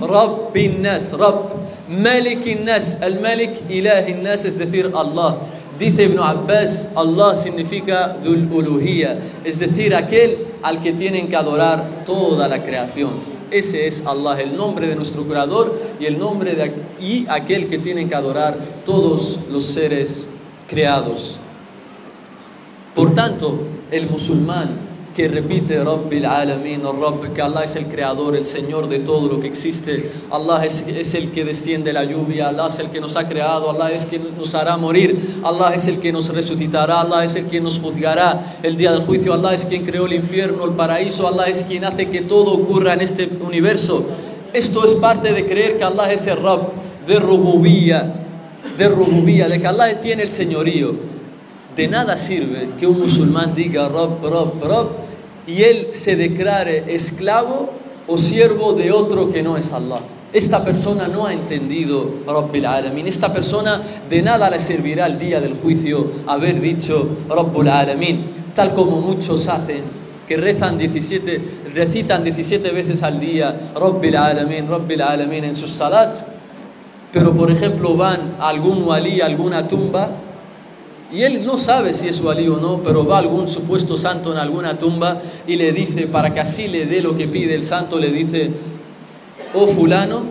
برب 0.01 0.57
الناس 0.57 1.13
رب 1.13 1.50
ملك 1.89 2.43
الناس 2.48 3.01
الملك 3.03 3.53
إله 3.69 4.10
الناس 4.13 4.45
es 4.45 4.57
decir 4.57 4.91
Allah 4.93 5.38
dice 5.79 6.03
Ibn 6.05 6.19
Abbas 6.19 6.88
Allah 6.95 7.36
significa 7.36 8.17
Dhul 8.24 8.45
Uluhiyya 8.51 9.17
es 9.43 9.60
decir 9.60 9.95
aquel 9.95 10.38
al 10.62 10.81
que 10.81 10.93
tienen 10.93 11.27
que 11.27 11.36
adorar 11.36 12.05
toda 12.05 12.48
la 12.48 12.63
creación 12.63 13.13
ese 13.50 13.88
es 13.88 14.05
Allah 14.05 14.41
el 14.41 14.55
nombre 14.55 14.88
de 14.88 14.95
nuestro 14.95 15.24
creador 15.24 15.74
y 16.00 16.05
el 16.05 16.19
nombre 16.19 16.53
de 16.53 16.72
y 17.01 17.25
aquel 17.27 17.67
que 17.69 17.79
tienen 17.79 18.07
que 18.07 18.15
adorar 18.15 18.55
todos 18.86 19.39
los 19.51 19.65
seres 19.65 20.27
creados 20.67 21.39
por 22.95 23.13
tanto, 23.13 23.60
el 23.91 24.10
musulmán 24.10 24.69
que 25.14 25.29
repite 25.29 25.83
Rabbil 25.83 26.25
Alamin, 26.25 26.83
Rabb, 26.83 27.33
que 27.35 27.43
Allah 27.43 27.64
es 27.64 27.76
el 27.76 27.87
creador, 27.87 28.37
el 28.37 28.45
Señor 28.45 28.88
de 28.88 29.00
todo 29.00 29.29
lo 29.29 29.40
que 29.40 29.49
existe, 29.49 30.11
Allah 30.31 30.64
es, 30.64 31.14
el 31.14 31.31
que 31.31 31.45
desciende 31.45 31.93
la 31.93 32.05
lluvia, 32.05 32.49
Allah 32.49 32.69
es 32.69 32.79
el 32.79 32.90
que 32.90 33.00
nos 33.00 33.17
ha 33.17 33.29
creado, 33.29 33.71
Allah 33.71 33.93
es 33.93 34.05
quien 34.05 34.23
nos 34.37 34.55
hará 34.55 34.76
morir, 34.76 35.40
Allah 35.43 35.75
es 35.75 35.88
el 35.88 36.00
que 36.00 36.12
nos 36.12 36.33
resucitará, 36.35 37.00
Allah 37.00 37.25
es 37.25 37.35
el 37.37 37.47
que 37.47 37.61
nos 37.61 37.79
juzgará 37.79 38.59
el 38.62 38.76
día 38.76 38.93
del 38.93 39.02
juicio, 39.02 39.35
Allah 39.35 39.55
es 39.55 39.64
quien 39.64 39.85
creó 39.85 40.07
el 40.07 40.12
infierno, 40.12 40.64
el 40.64 40.73
paraíso, 40.73 41.26
Allah 41.26 41.49
es 41.49 41.64
quien 41.64 41.85
hace 41.85 42.09
que 42.09 42.21
todo 42.23 42.52
ocurra 42.52 42.95
en 42.95 43.00
este 43.00 43.29
universo. 43.40 44.05
Esto 44.52 44.85
es 44.85 44.93
parte 44.93 45.33
de 45.33 45.45
creer 45.47 45.79
que 45.79 45.85
Allah 45.85 46.12
es 46.12 46.26
el 46.26 46.37
Rabb, 46.37 46.69
de 47.07 47.19
Rububía, 47.19 48.14
de 48.79 48.88
Rububía, 48.88 49.49
de 49.49 49.61
que 49.61 49.67
Allah 49.67 50.00
tiene 50.00 50.23
el 50.23 50.31
señorío. 50.31 51.10
De 51.80 51.88
nada 51.88 52.18
sirve 52.18 52.72
que 52.78 52.87
un 52.87 53.00
musulmán 53.00 53.54
diga 53.54 53.88
Rob, 53.88 54.22
Rob, 54.22 54.62
Rob 54.62 54.88
y 55.46 55.62
él 55.62 55.88
se 55.92 56.14
declare 56.14 56.84
esclavo 56.94 57.70
o 58.06 58.18
siervo 58.18 58.75
de 58.75 58.92
otro 58.92 59.32
que 59.32 59.42
no 59.42 59.56
es 59.56 59.72
Allah. 59.72 60.00
Esta 60.30 60.62
persona 60.62 61.08
no 61.08 61.25
ha 61.25 61.32
entendido 61.32 62.16
Rabbil 62.26 62.66
Alamin. 62.66 63.06
Esta 63.06 63.32
persona 63.32 63.80
de 64.10 64.20
nada 64.20 64.50
le 64.50 64.60
servirá 64.60 65.06
el 65.06 65.18
día 65.18 65.40
del 65.40 65.54
juicio 65.54 66.06
haber 66.26 66.60
dicho 66.60 67.08
Rabbul 67.30 67.68
Alamin, 67.68 68.26
tal 68.54 68.75
como 68.75 69.00
muchos 69.00 69.49
hacen, 69.49 69.84
que 70.28 70.37
rezan 70.37 70.76
17, 70.76 71.40
recitan 71.72 72.22
17 72.22 72.72
veces 72.72 73.02
al 73.02 73.18
día 73.18 73.72
Rabbil 73.75 74.16
Alamin, 74.16 74.68
Rabbil 74.68 75.00
Alamin 75.00 75.44
en 75.44 75.56
sus 75.56 75.70
salat, 75.70 76.14
pero 77.10 77.32
por 77.32 77.50
ejemplo 77.50 77.96
van 77.96 78.34
a 78.38 78.50
algún 78.50 78.82
wali, 78.82 79.22
a 79.22 79.25
alguna 79.25 79.66
tumba, 79.66 80.10
y 81.12 81.23
él 81.23 81.45
no 81.45 81.59
sabe 81.59 81.93
si 81.95 82.09
es 82.09 82.21
walí 82.21 82.49
o 82.49 82.59
no, 82.59 82.83
pero 82.85 83.05
va 83.05 83.19
algún 83.19 83.49
supuesto 83.49 83.99
santo 83.99 84.33
en 84.33 84.38
alguna 84.38 84.79
tumba 84.79 85.21
y 85.47 85.57
le 85.57 85.73
dice, 85.73 86.07
para 86.07 86.33
que 86.33 86.40
así 86.40 86.69
le 86.69 86.87
dé 86.87 87.02
lo 87.02 87.17
que 87.17 87.26
pide 87.26 87.55
el 87.55 87.64
santo, 87.64 87.99
le 87.99 88.12
dice, 88.12 88.50
oh 89.55 89.67
fulano, 89.67 90.23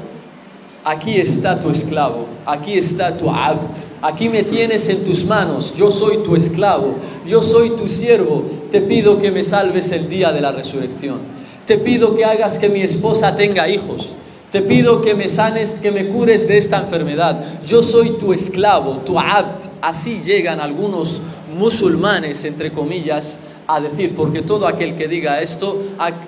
aquí 0.86 1.18
está 1.18 1.60
tu 1.60 1.70
esclavo, 1.70 2.28
aquí 2.46 2.78
está 2.78 3.18
tu 3.18 3.30
abd, 3.30 3.76
aquí 4.02 4.30
me 4.30 4.44
tienes 4.44 4.88
en 4.90 5.04
tus 5.04 5.26
manos, 5.26 5.76
yo 5.76 5.92
soy 5.92 6.18
tu 6.24 6.36
esclavo, 6.36 6.96
yo 7.28 7.44
soy 7.44 7.72
tu 7.72 7.90
siervo, 7.90 8.46
te 8.72 8.80
pido 8.80 9.20
que 9.20 9.32
me 9.32 9.44
salves 9.44 9.92
el 9.92 10.08
día 10.08 10.32
de 10.32 10.42
la 10.42 10.52
resurrección, 10.52 11.18
te 11.66 11.78
pido 11.78 12.16
que 12.16 12.24
hagas 12.24 12.58
que 12.58 12.70
mi 12.70 12.82
esposa 12.82 13.36
tenga 13.36 13.68
hijos, 13.68 14.12
te 14.51 14.62
pido 14.62 15.01
que 15.01 15.13
me 15.13 15.29
sanes, 15.29 15.74
que 15.82 15.91
me 15.91 16.08
cures 16.08 16.48
de 16.48 16.58
esta 16.58 16.79
enfermedad. 16.79 17.44
Yo 17.65 17.84
soy 17.84 18.12
tu 18.20 18.34
esclavo, 18.34 18.98
tu 19.06 19.20
abd. 19.20 19.70
Así 19.82 20.22
llegan 20.24 20.60
algunos 20.60 21.22
musulmanes, 21.56 22.44
entre 22.46 22.72
comillas, 22.72 23.38
a 23.68 23.79
decir, 23.79 24.15
porque 24.15 24.41
todo 24.41 24.65
aquel 24.65 24.96
que 24.96 25.08
diga 25.08 25.41
esto 25.41 25.84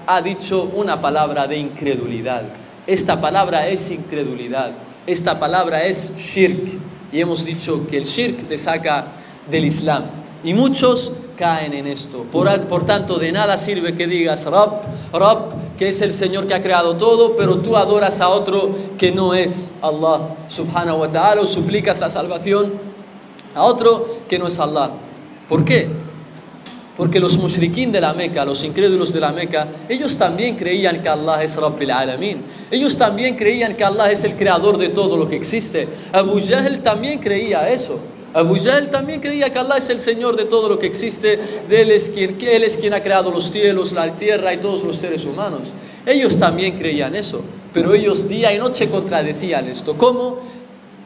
ha, 0.05 0.21
dicho 0.21 0.71
una 0.75 1.01
palabra 1.01 1.47
de 1.47 1.57
incredulidad. 1.57 2.43
Esta 2.85 3.19
palabra 3.19 3.67
es 3.67 3.89
incredulidad. 3.89 4.71
Esta 5.07 5.39
palabra 5.39 5.83
es 5.85 6.15
shirk. 6.17 6.79
Y 7.11 7.19
hemos 7.19 7.43
dicho 7.43 7.87
que 7.89 7.97
el 7.97 8.05
shirk 8.05 8.47
te 8.47 8.59
saca 8.59 9.07
del 9.49 9.65
Islam. 9.65 10.03
Y 10.43 10.53
muchos 10.53 11.13
caen 11.35 11.73
en 11.73 11.87
esto. 11.87 12.23
Por, 12.31 12.67
por 12.67 12.85
tanto, 12.85 13.17
de 13.17 13.31
nada 13.31 13.57
sirve 13.57 13.95
que 13.95 14.05
digas 14.05 14.45
Rab, 14.45 14.83
Rab, 15.11 15.49
que 15.81 15.89
es 15.89 15.99
el 16.03 16.13
Señor 16.13 16.45
que 16.45 16.53
ha 16.53 16.61
creado 16.61 16.95
todo, 16.95 17.35
pero 17.35 17.57
tú 17.57 17.75
adoras 17.75 18.21
a 18.21 18.29
otro 18.29 18.69
que 18.99 19.11
no 19.11 19.33
es 19.33 19.71
Allah 19.81 20.35
subhanahu 20.47 20.99
wa 20.99 21.09
ta'ala 21.09 21.41
o 21.41 21.47
suplicas 21.47 21.99
la 21.99 22.11
salvación 22.11 22.71
a 23.55 23.63
otro 23.63 24.19
que 24.29 24.37
no 24.37 24.45
es 24.45 24.59
Allah. 24.59 24.91
¿Por 25.49 25.65
qué? 25.65 25.87
Porque 26.95 27.19
los 27.19 27.35
mushrikin 27.39 27.91
de 27.91 27.99
la 27.99 28.13
Meca, 28.13 28.45
los 28.45 28.63
incrédulos 28.63 29.11
de 29.11 29.21
la 29.21 29.31
Meca, 29.31 29.69
ellos 29.89 30.15
también 30.19 30.55
creían 30.55 31.01
que 31.01 31.09
Allah 31.09 31.41
es 31.41 31.55
Rabbil 31.55 31.89
Alamin. 31.89 32.43
Ellos 32.69 32.95
también 32.95 33.35
creían 33.35 33.75
que 33.75 33.83
Allah 33.83 34.11
es 34.11 34.23
el 34.23 34.35
creador 34.35 34.77
de 34.77 34.89
todo 34.89 35.17
lo 35.17 35.27
que 35.27 35.35
existe. 35.35 35.87
Abu 36.11 36.39
Jahl 36.39 36.83
también 36.83 37.17
creía 37.17 37.67
eso. 37.71 37.97
Abu 38.33 38.55
Jahl 38.57 38.89
también 38.89 39.19
creía 39.19 39.51
que 39.51 39.59
Allah 39.59 39.77
es 39.77 39.89
el 39.89 39.99
Señor 39.99 40.37
de 40.37 40.45
todo 40.45 40.69
lo 40.69 40.79
que 40.79 40.87
existe, 40.87 41.37
de 41.67 41.81
él 41.81 41.91
es 41.91 42.09
quien, 42.09 42.37
es 42.39 42.77
quien 42.77 42.93
ha 42.93 43.01
creado 43.01 43.29
los 43.29 43.51
cielos, 43.51 43.91
la 43.91 44.09
tierra 44.15 44.53
y 44.53 44.57
todos 44.57 44.83
los 44.83 44.95
seres 44.95 45.25
humanos. 45.25 45.61
Ellos 46.05 46.37
también 46.37 46.77
creían 46.77 47.15
eso, 47.15 47.41
pero 47.73 47.93
ellos 47.93 48.29
día 48.29 48.53
y 48.53 48.57
noche 48.57 48.89
contradecían 48.89 49.67
esto. 49.67 49.97
¿Cómo? 49.97 50.39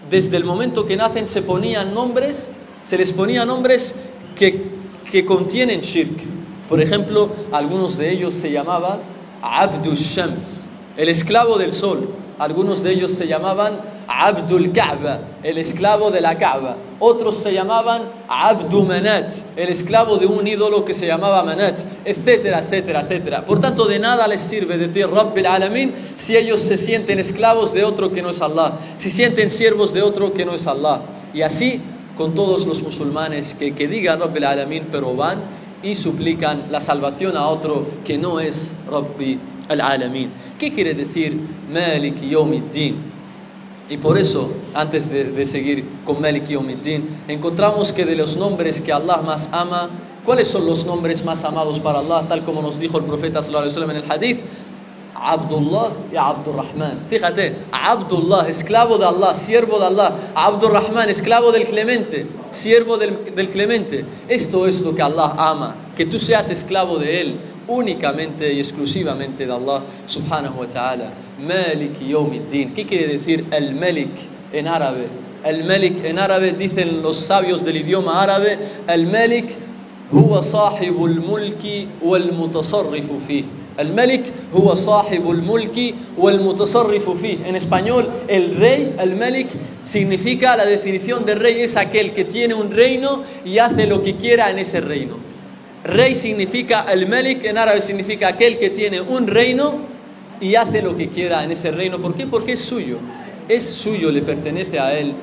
Desde 0.09 0.37
el 0.37 0.43
momento 0.43 0.85
que 0.85 0.95
nacen 0.95 1.27
se 1.27 1.41
ponían 1.41 1.93
nombres, 1.93 2.47
se 2.83 2.97
les 2.97 3.11
ponían 3.11 3.47
nombres 3.47 3.95
que, 4.37 4.63
que 5.11 5.25
contienen 5.25 5.81
shirk. 5.81 6.35
Por 6.69 6.79
ejemplo, 6.79 7.29
algunos 7.51 7.97
de 7.97 8.11
ellos 8.11 8.35
se 8.35 8.51
llamaban 8.51 8.99
Abdul 9.41 9.95
Shams, 9.95 10.65
el 10.95 11.09
esclavo 11.09 11.57
del 11.57 11.73
sol. 11.73 12.07
Algunos 12.37 12.83
de 12.83 12.91
ellos 12.91 13.11
se 13.11 13.27
llamaban 13.27 13.79
Abdul 14.07 14.71
Kaaba, 14.71 15.19
el 15.43 15.57
esclavo 15.57 16.11
de 16.11 16.21
la 16.21 16.37
Kaaba. 16.37 16.75
Otros 16.99 17.35
se 17.35 17.53
llamaban 17.53 18.03
Abdu 18.27 18.83
Manat, 18.83 19.31
el 19.55 19.69
esclavo 19.69 20.17
de 20.17 20.25
un 20.25 20.47
ídolo 20.47 20.85
que 20.85 20.93
se 20.93 21.07
llamaba 21.07 21.43
Manat, 21.43 21.79
etcétera, 22.05 22.59
etcétera, 22.59 23.01
etcétera. 23.01 23.45
Por 23.45 23.59
tanto, 23.59 23.87
de 23.87 23.99
nada 23.99 24.27
les 24.27 24.41
sirve 24.41 24.77
decir 24.77 25.07
Rabbil 25.07 25.45
Alamin 25.45 25.93
si 26.15 26.37
ellos 26.37 26.61
se 26.61 26.77
sienten 26.77 27.19
esclavos 27.19 27.73
de 27.73 27.83
otro 27.83 28.13
que 28.13 28.21
no 28.21 28.29
es 28.29 28.41
Allah, 28.41 28.73
si 28.97 29.11
sienten 29.11 29.49
siervos 29.49 29.93
de 29.93 30.01
otro 30.01 30.33
que 30.33 30.45
no 30.45 30.55
es 30.55 30.67
Allah. 30.67 31.01
Y 31.33 31.41
así 31.41 31.81
con 32.17 32.33
todos 32.33 32.65
los 32.65 32.81
musulmanes 32.81 33.53
que, 33.53 33.73
que 33.73 33.87
digan 33.87 34.19
Rabbil 34.19 34.45
Alamin, 34.45 34.87
pero 34.91 35.15
van 35.15 35.39
y 35.83 35.95
suplican 35.95 36.63
la 36.71 36.81
salvación 36.81 37.37
a 37.37 37.47
otro 37.47 37.85
que 38.03 38.17
no 38.17 38.39
es 38.39 38.71
Rabbi 38.89 39.37
al-Alamin. 39.67 40.29
¿Qué 40.57 40.73
quiere 40.73 40.93
decir 40.93 41.37
Malik 41.71 42.21
Yawmiddin? 42.21 43.14
Y 43.87 43.97
por 43.97 44.17
eso, 44.17 44.51
antes 44.73 45.09
de, 45.11 45.45
seguir 45.45 45.85
con 46.05 46.19
Malik 46.19 46.47
Yawmiddin, 46.47 47.07
encontramos 47.27 47.91
que 47.91 48.03
de 48.03 48.15
los 48.15 48.35
nombres 48.35 48.81
que 48.81 48.91
Allah 48.91 49.17
más 49.17 49.49
ama, 49.51 49.89
¿cuáles 50.25 50.47
son 50.47 50.65
los 50.65 50.85
nombres 50.85 51.23
más 51.23 51.43
amados 51.43 51.79
para 51.79 51.99
Allah? 51.99 52.25
Tal 52.27 52.43
como 52.43 52.63
nos 52.63 52.79
dijo 52.79 52.97
el 52.97 53.03
profeta 53.03 53.39
wasallam 53.39 53.91
en 53.91 53.97
el 53.97 54.11
hadith, 54.11 54.39
Abdullah 55.13 55.91
y 56.11 56.15
Abdurrahman. 56.15 56.99
Fíjate, 57.09 57.55
Abdullah, 57.71 58.49
esclavo 58.49 58.97
de 58.97 59.05
Allah, 59.05 59.35
siervo 59.35 59.79
de 59.79 59.85
Allah. 59.85 60.13
Abdurrahman, 60.33 61.09
esclavo 61.09 61.51
del 61.51 61.65
clemente, 61.65 62.25
siervo 62.51 62.97
del, 62.97 63.35
del 63.35 63.49
clemente. 63.49 64.03
Esto 64.27 64.65
es 64.65 64.81
lo 64.81 64.95
que 64.95 65.03
Allah 65.03 65.33
ama, 65.37 65.75
que 65.95 66.07
tú 66.07 66.17
seas 66.17 66.49
esclavo 66.49 66.97
de 66.97 67.21
Él 67.21 67.35
únicamente 67.67 68.51
y 68.51 68.59
exclusivamente 68.59 69.45
de 69.45 69.53
Allah 69.53 69.81
subhanahu 70.07 70.59
wa 70.59 70.67
ta'ala. 70.67 71.24
Malik 71.39 71.99
Yawmiddin. 71.99 72.73
¿Qué 72.73 72.85
quiere 72.85 73.07
decir 73.07 73.45
el 73.51 73.75
Malik 73.75 74.09
en 74.53 74.67
árabe? 74.67 75.07
El 75.43 75.63
Malik 75.63 76.03
en 76.03 76.17
árabe 76.17 76.53
dicen 76.53 77.01
los 77.01 77.17
sabios 77.17 77.63
del 77.65 77.77
idioma 77.77 78.23
árabe, 78.23 78.57
el 78.87 79.05
Malik 79.07 79.45
huwa 80.11 80.41
sahibul 80.41 81.15
mulki 81.15 81.87
wal 82.01 82.31
mutasarrifu 82.31 83.19
fi. 83.19 83.45
El 83.77 83.91
Malik 83.93 84.23
huwa 84.53 84.77
sahibul 84.77 85.41
mulki 85.41 85.93
wal 86.17 86.39
mutasarrifu 86.39 87.15
fi. 87.15 87.39
En 87.45 87.55
español, 87.55 88.07
el 88.27 88.55
rey, 88.55 88.95
el 88.97 89.15
Malik, 89.15 89.49
significa 89.83 90.55
la 90.55 90.65
definición 90.65 91.25
de 91.25 91.35
rey 91.35 91.61
es 91.61 91.75
aquel 91.75 92.11
que 92.13 92.25
tiene 92.25 92.53
un 92.53 92.71
reino 92.71 93.21
y 93.43 93.59
hace 93.59 93.85
lo 93.87 94.01
que 94.03 94.15
quiera 94.15 94.49
en 94.49 94.59
ese 94.59 94.81
reino. 94.81 95.17
Rey 95.83 96.15
significa, 96.15 96.87
el 96.91 97.07
Malik 97.07 97.45
en 97.45 97.59
árabe 97.59 97.81
significa 97.81 98.29
aquel 98.29 98.57
que 98.57 98.71
tiene 98.71 99.01
un 99.01 99.27
reino 99.27 99.94
y 100.41 100.55
hace 100.55 100.81
lo 100.81 100.95
que 100.95 101.09
quiera 101.09 101.43
en 101.43 101.51
ese 101.51 101.71
reino. 101.71 101.99
¿Por 101.99 102.15
qué? 102.15 102.27
Porque 102.27 102.53
es 102.53 102.61
suyo. 102.61 102.97
Es 103.47 103.63
suyo, 103.63 104.11
le 104.11 104.21
pertenece 104.21 104.79
a 104.79 104.97
él 104.97 105.13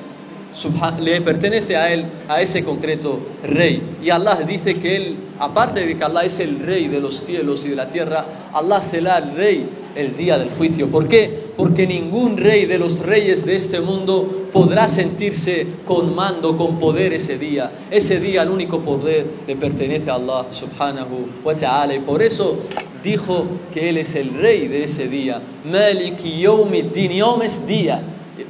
le 1.01 1.21
pertenece 1.21 1.75
a 1.75 1.91
él, 1.91 2.05
a 2.27 2.41
ese 2.41 2.63
concreto 2.63 3.19
rey. 3.43 3.81
Y 4.03 4.09
Allah 4.09 4.35
dice 4.47 4.75
que 4.75 4.95
él, 4.95 5.15
aparte 5.39 5.85
de 5.85 5.97
que 5.97 6.03
Allah 6.03 6.23
es 6.23 6.39
el 6.39 6.59
rey 6.59 6.87
de 6.87 7.01
los 7.01 7.21
cielos 7.21 7.65
y 7.65 7.69
de 7.69 7.75
la 7.75 7.89
tierra, 7.89 8.23
Allah 8.53 8.81
será 8.81 9.17
el 9.17 9.35
rey 9.35 9.65
el 9.95 10.15
día 10.15 10.37
del 10.37 10.49
juicio. 10.49 10.87
¿Por 10.87 11.07
qué? 11.07 11.43
Porque 11.55 11.87
ningún 11.87 12.37
rey 12.37 12.65
de 12.65 12.77
los 12.77 12.99
reyes 12.99 13.45
de 13.45 13.55
este 13.55 13.79
mundo 13.79 14.47
podrá 14.51 14.87
sentirse 14.87 15.67
con 15.85 16.15
mando, 16.15 16.55
con 16.57 16.79
poder 16.79 17.13
ese 17.13 17.37
día. 17.37 17.71
Ese 17.89 18.19
día 18.19 18.43
el 18.43 18.49
único 18.49 18.79
poder 18.79 19.25
le 19.47 19.55
pertenece 19.55 20.09
a 20.09 20.15
Allah 20.15 20.45
subhanahu 20.51 21.43
wa 21.43 21.55
ta'ala. 21.55 21.95
Y 21.95 21.99
por 21.99 22.21
eso 22.21 22.59
dijo 23.03 23.45
que 23.73 23.89
él 23.89 23.97
es 23.97 24.15
el 24.15 24.33
rey 24.33 24.67
de 24.67 24.83
ese 24.85 25.07
día. 25.07 25.41
Malik 25.65 26.23
yawmiddin, 26.23 27.11
yawm 27.11 27.41
es 27.41 27.67
día. 27.67 28.01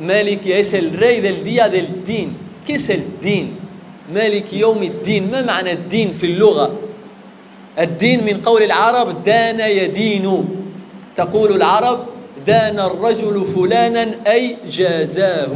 مالك 0.01 0.47
es 0.47 0.73
el 0.73 0.91
rey 0.93 1.19
del 1.21 1.43
día 1.43 1.67
del 1.69 2.03
din. 2.05 2.35
¿qué 2.65 2.75
es 2.75 2.89
el 2.89 3.03
din? 3.21 3.57
مالك 4.13 4.53
يوم 4.53 4.83
الدين 4.83 5.31
ما 5.31 5.41
معنى 5.41 5.71
الدين 5.71 6.11
في 6.11 6.25
اللغة 6.25 6.71
الدين 7.79 8.25
من 8.25 8.41
قول 8.45 8.63
العرب 8.63 9.23
دان 9.23 9.59
يدين. 9.59 10.45
تقول 11.15 11.55
العرب 11.55 11.99
دان 12.47 12.79
الرجل 12.79 13.45
فلانا 13.45 14.15
أي 14.27 14.57
جازاه 14.71 15.55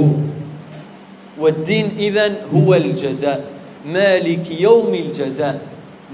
والدين 1.40 1.90
إذن 2.00 2.36
هو 2.56 2.76
الجزاء. 2.76 3.44
مالك 3.86 4.52
يوم 4.60 4.94
الجزاء. 4.94 5.62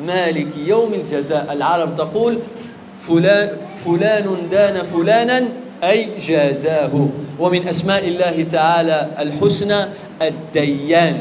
مالك 0.06 0.52
يوم 0.66 0.94
الجزاء. 0.94 1.54
العرب 1.54 1.96
تقول 1.98 2.40
فلان 3.08 3.50
فلان 3.78 4.48
دان 4.52 4.84
فلانا 4.84 5.44
أي 5.84 6.08
جازاه. 6.28 7.10
ومن 7.40 7.68
أسماء 7.68 8.08
الله 8.08 8.46
تعالى 8.52 9.08
الحسنى 9.20 9.80
الديان. 10.22 11.20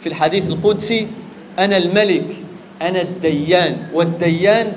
في 0.00 0.06
الحديث 0.06 0.46
القدسي 0.46 1.06
أنا 1.58 1.76
الملك 1.76 2.26
أنا 2.82 3.00
الديان. 3.02 3.76
والديان 3.94 4.72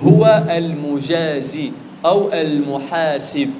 هو 0.00 0.42
المجازي 0.50 1.72
أو 2.04 2.32
المحاسب. 2.32 3.50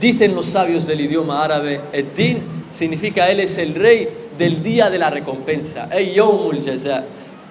Dicen 0.00 0.34
los 0.34 0.46
sabios 0.46 0.86
del 0.86 1.00
idioma 1.00 1.42
árabe, 1.42 1.80
Eddin 1.92 2.38
significa 2.70 3.30
Él 3.30 3.40
es 3.40 3.58
el 3.58 3.74
rey 3.74 4.08
del 4.38 4.62
día 4.62 4.90
de 4.90 4.98
la 4.98 5.10
recompensa, 5.10 5.88
Ey 5.90 6.14
Yawmul 6.14 6.62
Jaza. 6.64 7.02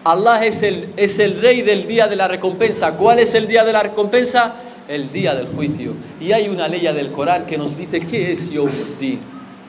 Allah 0.07 0.45
es 0.45 0.63
el, 0.63 0.87
es 0.95 1.19
el 1.19 1.41
rey 1.41 1.63
del 1.63 1.85
día 1.85 2.07
de 2.07 2.15
la 2.15 2.29
recompensa. 2.29 2.95
¿Cuál 2.95 3.19
es 3.19 3.33
el 3.33 3.45
día 3.45 3.65
de 3.65 3.73
la 3.73 3.83
recompensa? 3.83 4.53
El 4.87 5.11
día 5.11 5.35
del 5.35 5.47
juicio. 5.47 5.91
Y 6.21 6.31
hay 6.31 6.47
una 6.47 6.69
ley 6.69 6.83
del 6.93 7.11
Corán 7.11 7.45
que 7.45 7.57
nos 7.57 7.75
dice 7.75 7.99
qué 7.99 8.31
es 8.31 8.49
Yawmuddin. 8.51 9.19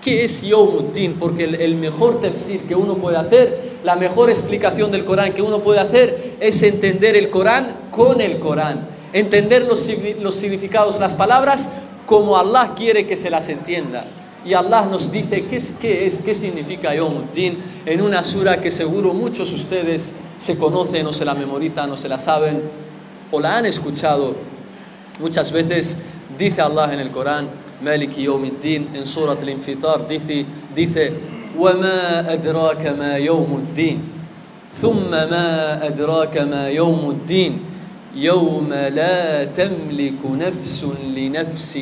¿Qué 0.00 0.24
es 0.24 0.42
Yawmuddin? 0.42 1.14
Porque 1.14 1.42
el, 1.42 1.56
el 1.56 1.74
mejor 1.74 2.20
tafsir 2.20 2.60
que 2.60 2.76
uno 2.76 2.94
puede 2.94 3.16
hacer, 3.16 3.58
la 3.82 3.96
mejor 3.96 4.30
explicación 4.30 4.92
del 4.92 5.04
Corán 5.04 5.32
que 5.32 5.42
uno 5.42 5.58
puede 5.58 5.80
hacer 5.80 6.34
es 6.38 6.62
entender 6.62 7.16
el 7.16 7.30
Corán 7.30 7.74
con 7.90 8.20
el 8.20 8.38
Corán. 8.38 8.86
Entender 9.12 9.64
los, 9.64 9.88
los 10.20 10.34
significados, 10.36 11.00
las 11.00 11.14
palabras 11.14 11.72
como 12.06 12.38
Allah 12.38 12.74
quiere 12.76 13.08
que 13.08 13.16
se 13.16 13.28
las 13.28 13.48
entienda. 13.48 14.04
Y 14.44 14.54
Allah 14.54 14.86
nos 14.88 15.10
dice 15.10 15.46
qué 15.50 15.56
es, 15.56 15.72
qué 15.80 16.06
es, 16.06 16.22
qué 16.22 16.32
significa 16.32 16.94
Yawmuddin 16.94 17.58
en 17.84 18.00
una 18.00 18.22
sura 18.22 18.60
que 18.60 18.70
seguro 18.70 19.12
muchos 19.12 19.50
de 19.50 19.56
ustedes 19.56 20.12
se 20.38 20.56
conocen 20.56 21.06
o 21.06 21.12
se 21.12 21.24
la 21.24 21.34
memorizan 21.34 21.90
o 21.90 21.96
se 21.96 22.08
la 22.08 22.18
saben 22.18 22.62
o 23.30 23.40
la 23.40 23.58
han 23.58 23.66
escuchado 23.66 24.34
muchas 25.20 25.52
veces. 25.52 25.98
Dice 26.38 26.60
Allah 26.60 26.92
en 26.92 27.00
el 27.00 27.10
Corán, 27.10 27.48
Maliki 27.82 28.24
Yawmuddin, 28.24 28.88
en 28.94 29.06
Surat 29.06 29.42
al-Infitar, 29.42 30.06
dice, 30.06 30.46
dice 30.74 31.12
وَمَا 31.58 32.32
أَدْرَاكَ 32.32 32.96
مَا 32.96 33.18
يَوْمُ 33.18 33.56
الدِّينِ 33.56 34.18
ثم 34.74 35.10
ما 35.10 35.86
أدراك 35.86 36.38
ما 36.38 36.68
يوم 36.68 37.10
الدين 37.10 37.58
يوم 38.14 38.72
لا 38.72 39.44
تملك 39.44 40.22
نفس 40.24 40.86
لنفس 41.16 41.78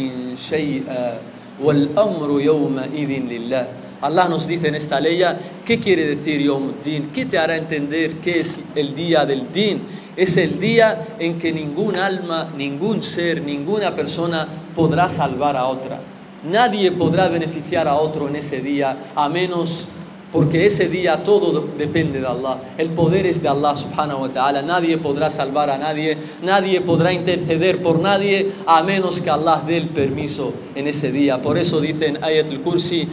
شيئا 0.51 1.19
والأمر 1.62 2.40
يومئذ 2.40 3.11
لله 3.31 3.66
Allah 4.01 4.29
nos 4.29 4.47
dice 4.47 4.69
en 4.69 4.75
esta 4.75 5.01
ley, 5.01 5.23
¿qué 5.65 5.81
quiere 5.81 6.07
decir 6.07 6.41
Yom 6.41 6.73
Din? 6.85 7.11
¿Qué 7.15 7.25
te 7.27 7.39
hará 7.39 7.57
entender 7.57 8.15
qué 8.15 8.41
es 8.41 8.61
el 8.75 8.95
día 8.95 9.25
del 9.25 9.53
Din? 9.53 9.81
Es 10.17 10.37
el 10.37 10.61
día 10.61 11.07
en 11.19 11.39
que 11.39 11.53
ningún 11.53 11.97
alma, 11.97 12.53
ningún 12.57 13.03
ser, 13.03 13.43
ninguna 13.43 13.95
persona 13.95 14.47
podrá 14.75 15.09
salvar 15.09 15.57
a 15.57 15.67
otra. 15.67 16.01
Nadie 16.45 16.93
podrá 16.93 17.29
beneficiar 17.29 17.89
a 17.89 17.97
otro 17.97 18.29
en 18.29 18.37
ese 18.37 18.61
día, 18.61 18.97
a 19.15 19.29
menos 19.29 19.89
porque 20.37 20.66
ese 20.66 20.90
día 20.90 21.25
todo 21.25 21.66
depende 21.79 22.20
de 22.20 22.27
Allah. 22.27 22.59
El 22.77 22.90
poder 22.90 23.25
es 23.25 23.40
de 23.40 23.49
Allah 23.49 23.75
subhanahu 23.75 24.20
wa 24.20 24.29
ta'ala. 24.29 24.61
Nadie 24.61 24.99
podrá 24.99 25.31
salvar 25.31 25.70
a 25.70 25.79
nadie, 25.79 26.18
nadie 26.42 26.83
podrá 26.83 27.11
interceder 27.11 27.83
por 27.83 28.01
nadie 28.01 28.53
a 28.66 28.83
menos 28.83 29.18
que 29.20 29.31
Allah 29.31 29.62
dé 29.66 29.79
el 29.79 29.88
permiso 29.88 30.53
en 30.75 30.88
ese 30.88 31.11
día. 31.11 31.40
Por 31.40 31.57
eso 31.57 31.81
dice 31.81 32.09
en 32.09 32.22
Ayat 32.22 32.51
al-Kursi? 32.51 33.09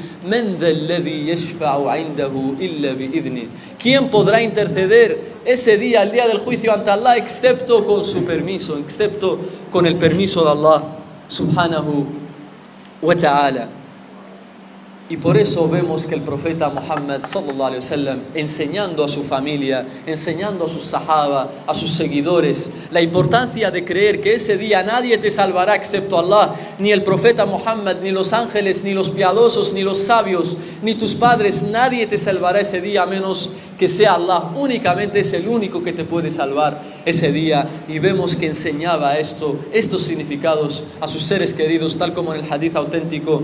¿Quién 3.80 4.10
podrá 4.10 4.42
interceder 4.42 5.18
ese 5.46 5.78
día, 5.78 6.04
el 6.04 6.12
día 6.12 6.28
del 6.28 6.40
juicio 6.40 6.74
ante 6.74 6.92
Allah, 6.92 7.16
excepto 7.16 7.88
con 7.88 8.04
su 8.04 8.26
permiso, 8.26 8.78
excepto 8.78 9.40
con 9.72 9.86
el 9.86 9.96
permiso 9.96 10.44
de 10.44 10.52
Allah 10.52 10.84
subhanahu 11.30 12.06
wa 13.02 13.16
ta'ala? 13.16 13.83
Y 15.10 15.18
por 15.18 15.36
eso 15.36 15.68
vemos 15.68 16.06
que 16.06 16.16
el 16.16 16.22
profeta 16.22 16.70
Muhammad 16.70 17.26
sallallahu 17.26 17.64
alaihi 17.64 17.82
wasallam 17.82 18.20
enseñando 18.36 19.04
a 19.04 19.10
su 19.10 19.24
familia, 19.24 19.86
enseñando 20.08 20.66
a 20.66 20.70
sus 20.70 20.84
sahaba, 20.84 21.52
a 21.68 21.74
sus 21.74 21.92
seguidores, 21.92 22.72
la 22.90 23.02
importancia 23.02 23.70
de 23.70 23.84
creer 23.84 24.22
que 24.22 24.36
ese 24.36 24.58
día 24.58 24.82
nadie 24.82 25.18
te 25.18 25.30
salvará 25.30 25.76
excepto 25.76 26.18
Allah, 26.18 26.56
ni 26.80 26.94
el 26.94 27.04
profeta 27.04 27.46
Muhammad, 27.46 27.98
ni 28.02 28.12
los 28.12 28.32
ángeles, 28.32 28.86
ni 28.86 28.94
los 28.94 29.10
piadosos, 29.10 29.74
ni 29.74 29.84
los 29.84 29.98
sabios, 29.98 30.56
ni 30.82 30.96
tus 30.96 31.16
padres, 31.16 31.64
nadie 31.64 32.08
te 32.08 32.18
salvará 32.18 32.62
ese 32.62 32.80
día 32.80 33.04
a 33.04 33.06
menos 33.06 33.50
que 33.78 33.90
sea 33.90 34.14
Allah, 34.14 34.52
únicamente 34.56 35.20
es 35.20 35.34
el 35.34 35.50
único 35.50 35.84
que 35.84 35.92
te 35.92 36.06
puede 36.06 36.32
salvar 36.32 36.82
ese 37.04 37.34
día. 37.34 37.68
Y 37.90 38.00
vemos 38.00 38.38
que 38.38 38.48
enseñaba 38.48 39.18
esto, 39.18 39.58
estos 39.74 40.04
significados 40.04 40.84
a 41.02 41.10
sus 41.10 41.24
seres 41.24 41.54
queridos, 41.54 41.98
tal 41.98 42.14
como 42.14 42.34
en 42.34 42.46
el 42.46 42.52
hadith 42.52 42.78
auténtico 42.78 43.44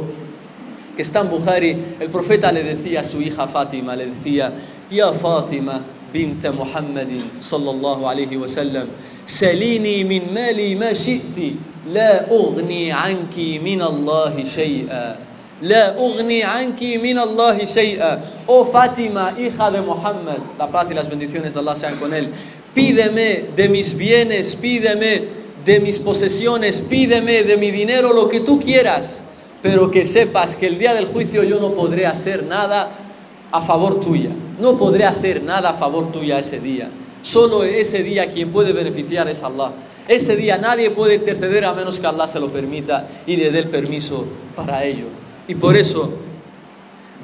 que 0.99 1.03
está 1.03 1.21
en 1.21 1.29
Bukhari, 1.29 1.77
el 1.97 2.09
profeta 2.09 2.51
le 2.51 2.61
decía 2.61 2.99
a 2.99 3.03
su 3.05 3.21
hija 3.21 3.47
Fátima, 3.47 3.95
le 3.95 4.07
decía, 4.07 4.51
Ya 4.91 5.13
Fátima, 5.13 5.79
bint 6.11 6.45
Muhammadin, 6.53 7.39
sallallahu 7.39 8.05
alayhi 8.05 8.35
wa 8.35 8.49
sallam, 8.49 8.85
salini 9.25 10.03
min 10.03 10.33
mali 10.33 10.75
ma 10.75 10.91
shi'ti, 10.91 11.55
la 11.93 12.25
ugni 12.29 12.91
anki 12.91 13.61
min 13.61 13.81
Allahi 13.81 14.43
shay'a. 14.43 15.15
La 15.61 15.95
ugni 15.97 16.43
anki 16.43 16.99
min 16.99 17.17
Allahi 17.17 17.65
shay'a. 17.65 18.19
Oh 18.45 18.65
Fátima, 18.65 19.39
hija 19.39 19.71
de 19.71 19.79
Muhammad, 19.79 20.39
la 20.57 20.67
paz 20.67 20.91
y 20.91 20.93
las 20.95 21.09
bendiciones 21.09 21.53
de 21.53 21.61
Allah 21.61 21.77
sean 21.77 21.95
con 21.95 22.13
él, 22.13 22.27
pídeme 22.73 23.45
de 23.55 23.69
mis 23.69 23.95
bienes, 23.95 24.53
pídeme 24.57 25.23
de 25.63 25.79
mis 25.79 25.97
posesiones, 25.97 26.81
pídeme 26.81 27.43
de 27.43 27.55
mi 27.55 27.71
dinero 27.71 28.11
lo 28.11 28.27
que 28.27 28.41
tú 28.41 28.59
quieras 28.59 29.23
pero 29.61 29.91
que 29.91 30.05
sepas 30.05 30.55
que 30.55 30.67
el 30.67 30.77
día 30.77 30.93
del 30.93 31.05
juicio 31.05 31.43
yo 31.43 31.59
no 31.59 31.71
podré 31.71 32.05
hacer 32.05 32.43
nada 32.43 32.89
a 33.51 33.61
favor 33.61 33.99
tuya. 33.99 34.29
No 34.59 34.77
podré 34.77 35.05
hacer 35.05 35.43
nada 35.43 35.71
a 35.71 35.73
favor 35.73 36.11
tuya 36.11 36.39
ese 36.39 36.59
día. 36.59 36.89
Solo 37.21 37.63
ese 37.63 38.03
día 38.03 38.31
quien 38.31 38.51
puede 38.51 38.71
beneficiar 38.71 39.27
es 39.27 39.43
Allah. 39.43 39.71
Ese 40.07 40.35
día 40.35 40.57
nadie 40.57 40.91
puede 40.91 41.15
interceder 41.15 41.65
a 41.65 41.73
menos 41.73 41.99
que 41.99 42.07
Allah 42.07 42.27
se 42.27 42.39
lo 42.39 42.47
permita 42.47 43.07
y 43.27 43.35
le 43.35 43.51
dé 43.51 43.59
el 43.59 43.67
permiso 43.67 44.25
para 44.55 44.83
ello. 44.83 45.05
Y 45.47 45.55
por 45.55 45.75
eso 45.75 46.13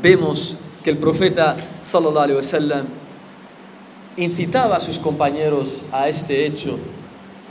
vemos 0.01 0.55
que 0.83 0.89
el 0.91 0.97
profeta 0.97 1.55
sallallahu 1.83 2.19
alaihi 2.19 2.37
wasallam 2.37 2.85
incitaba 4.17 4.75
a 4.75 4.79
sus 4.79 4.97
compañeros 4.97 5.83
a 5.91 6.09
este 6.09 6.45
hecho, 6.45 6.77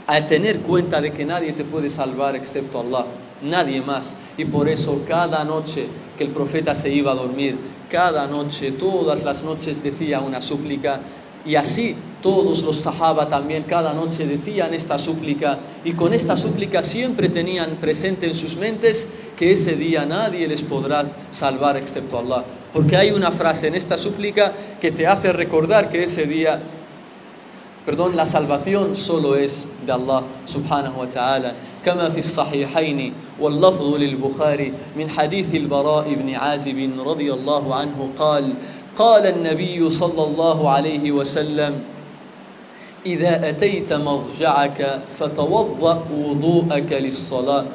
a 0.07 0.25
tener 0.25 0.59
cuenta 0.59 1.01
de 1.01 1.11
que 1.11 1.25
nadie 1.25 1.53
te 1.53 1.63
puede 1.63 1.89
salvar 1.89 2.35
excepto 2.35 2.79
Allah 2.79 3.05
nadie 3.45 3.81
más. 3.81 4.17
Y 4.37 4.45
por 4.45 4.67
eso 4.67 5.03
cada 5.07 5.43
noche 5.43 5.87
que 6.17 6.23
el 6.23 6.31
profeta 6.31 6.75
se 6.75 6.91
iba 6.93 7.11
a 7.11 7.15
dormir, 7.15 7.57
cada 7.89 8.27
noche, 8.27 8.71
todas 8.71 9.23
las 9.23 9.43
noches 9.43 9.83
decía 9.83 10.19
una 10.19 10.41
súplica, 10.41 10.99
Y 11.45 11.55
así 11.55 11.95
todos 12.23 12.63
los 12.63 12.77
sahaba 12.77 13.29
también 13.29 13.61
cada 13.61 13.93
noche 13.93 14.25
decían 14.25 14.73
esta 14.73 14.97
súplica 14.97 15.59
y 15.83 15.91
con 15.91 16.11
esta 16.11 16.35
súplica 16.37 16.81
siempre 16.81 17.29
tenían 17.29 17.75
presente 17.75 18.25
en 18.25 18.33
sus 18.33 18.55
mentes 18.55 19.09
que 19.37 19.51
ese 19.51 19.75
día 19.75 20.07
nadie 20.07 20.47
les 20.47 20.63
podrá 20.63 21.05
salvar 21.29 21.77
excepto 21.77 22.17
Allah. 22.17 22.43
Porque 22.73 22.97
hay 22.97 23.11
una 23.11 23.31
frase 23.31 23.67
en 23.67 23.75
esta 23.75 23.95
súplica 23.95 24.53
que 24.81 24.91
te 24.91 25.05
hace 25.05 25.31
recordar 25.33 25.87
que 25.89 26.03
ese 26.03 26.23
día, 26.23 26.59
perdón, 27.85 28.15
la 28.15 28.25
salvación 28.25 28.95
solo 28.95 29.35
es 29.35 29.67
de 29.85 29.91
Allah 29.91 30.23
subhanahu 30.45 30.99
wa 30.99 31.07
ta'ala. 31.07 31.53
كما 31.85 32.09
في 32.09 32.17
الصحيحين 32.17 33.13
واللفظ 33.39 33.95
للبخاري 33.95 34.73
من 34.97 35.09
حديث 35.09 35.55
البراء 35.55 36.13
بن 36.13 36.33
عازب 36.33 36.89
رضي 37.05 37.33
الله 37.33 37.75
عنه 37.75 38.09
قال 38.19 38.53
قال 38.97 39.25
النبي 39.27 39.89
صلى 39.89 40.23
الله 40.23 40.69
عليه 40.69 41.11
وسلم 41.11 41.73
إذا 43.05 43.49
أتيت 43.49 43.93
مضجعك 43.93 45.01
فتوضأ 45.19 46.05
وضوءك 46.17 46.91
للصلاة 46.91 47.65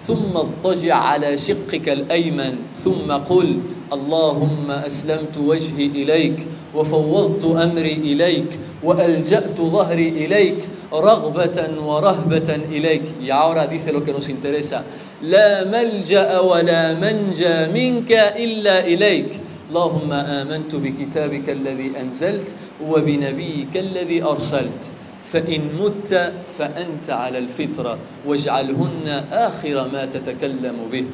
ثم 0.00 0.36
اضطجع 0.36 0.94
على 0.94 1.38
شقك 1.38 1.88
الأيمن 1.88 2.56
ثم 2.74 3.12
قل 3.12 3.60
اللهم 3.92 4.70
أسلمت 4.70 5.38
وجهي 5.38 5.86
إليك 5.86 6.46
وفوضت 6.74 7.44
أمري 7.44 7.92
إليك 7.92 8.58
وألجأت 8.82 9.60
ظهري 9.60 10.08
إليك 10.08 10.58
رغبة 10.92 11.58
ورهبة 11.84 12.50
إليك. 12.72 13.02
Y 13.22 13.30
ahora 13.30 13.66
dice 13.66 13.92
lo 13.92 14.02
que 14.04 14.12
nos 14.12 14.28
interesa. 14.28 14.82
لا 15.22 15.64
ملجأ 15.64 16.40
ولا 16.40 16.94
منجى 16.94 17.68
منك 17.72 18.12
إلا 18.36 18.86
إليك. 18.86 19.30
اللهم 19.70 20.12
آمنت 20.12 20.74
بكتابك 20.74 21.50
الذي 21.50 21.92
أنزلت 22.00 22.48
وبنبيك 22.88 23.76
الذي 23.76 24.22
أرسلت. 24.22 24.82
فإن 25.24 25.60
مت 25.78 26.32
فأنت 26.58 27.10
على 27.10 27.38
الفطرة 27.38 27.98
واجعلهن 28.26 29.24
آخر 29.32 29.88
ما 29.92 30.08
تتكلم 30.10 30.76
به. 30.92 31.04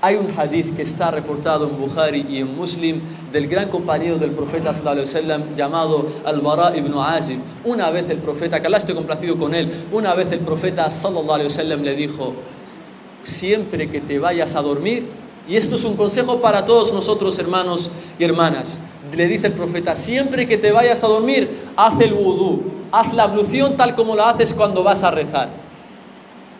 Hay 0.00 0.14
un 0.14 0.28
hadith 0.30 0.76
que 0.76 0.82
está 0.82 1.10
reportado 1.10 1.68
en 1.68 1.76
Bukhari 1.76 2.24
y 2.30 2.38
en 2.38 2.56
Muslim 2.56 3.00
del 3.32 3.48
gran 3.48 3.68
compañero 3.68 4.16
del 4.16 4.30
profeta 4.30 4.70
wasallam 4.70 5.56
llamado 5.56 6.06
Al-Bara 6.24 6.76
ibn 6.76 6.94
Azib. 6.94 7.40
Una 7.64 7.90
vez 7.90 8.08
el 8.08 8.18
profeta, 8.18 8.60
que 8.60 8.68
Allah 8.68 8.78
esté 8.78 8.94
complacido 8.94 9.36
con 9.36 9.56
él, 9.56 9.68
una 9.90 10.14
vez 10.14 10.30
el 10.30 10.38
profeta 10.38 10.84
wasallam 10.86 11.82
le 11.82 11.96
dijo, 11.96 12.32
siempre 13.24 13.90
que 13.90 14.00
te 14.00 14.20
vayas 14.20 14.54
a 14.54 14.62
dormir, 14.62 15.04
y 15.48 15.56
esto 15.56 15.74
es 15.74 15.84
un 15.84 15.96
consejo 15.96 16.40
para 16.40 16.64
todos 16.64 16.92
nosotros 16.92 17.36
hermanos 17.40 17.90
y 18.20 18.24
hermanas, 18.24 18.78
le 19.16 19.26
dice 19.26 19.48
el 19.48 19.52
profeta, 19.54 19.96
siempre 19.96 20.46
que 20.46 20.58
te 20.58 20.70
vayas 20.70 21.02
a 21.02 21.08
dormir, 21.08 21.50
haz 21.76 22.00
el 22.00 22.12
wudú, 22.12 22.62
haz 22.92 23.12
la 23.14 23.24
ablución 23.24 23.76
tal 23.76 23.96
como 23.96 24.14
la 24.14 24.30
haces 24.30 24.54
cuando 24.54 24.84
vas 24.84 25.02
a 25.02 25.10
rezar. 25.10 25.48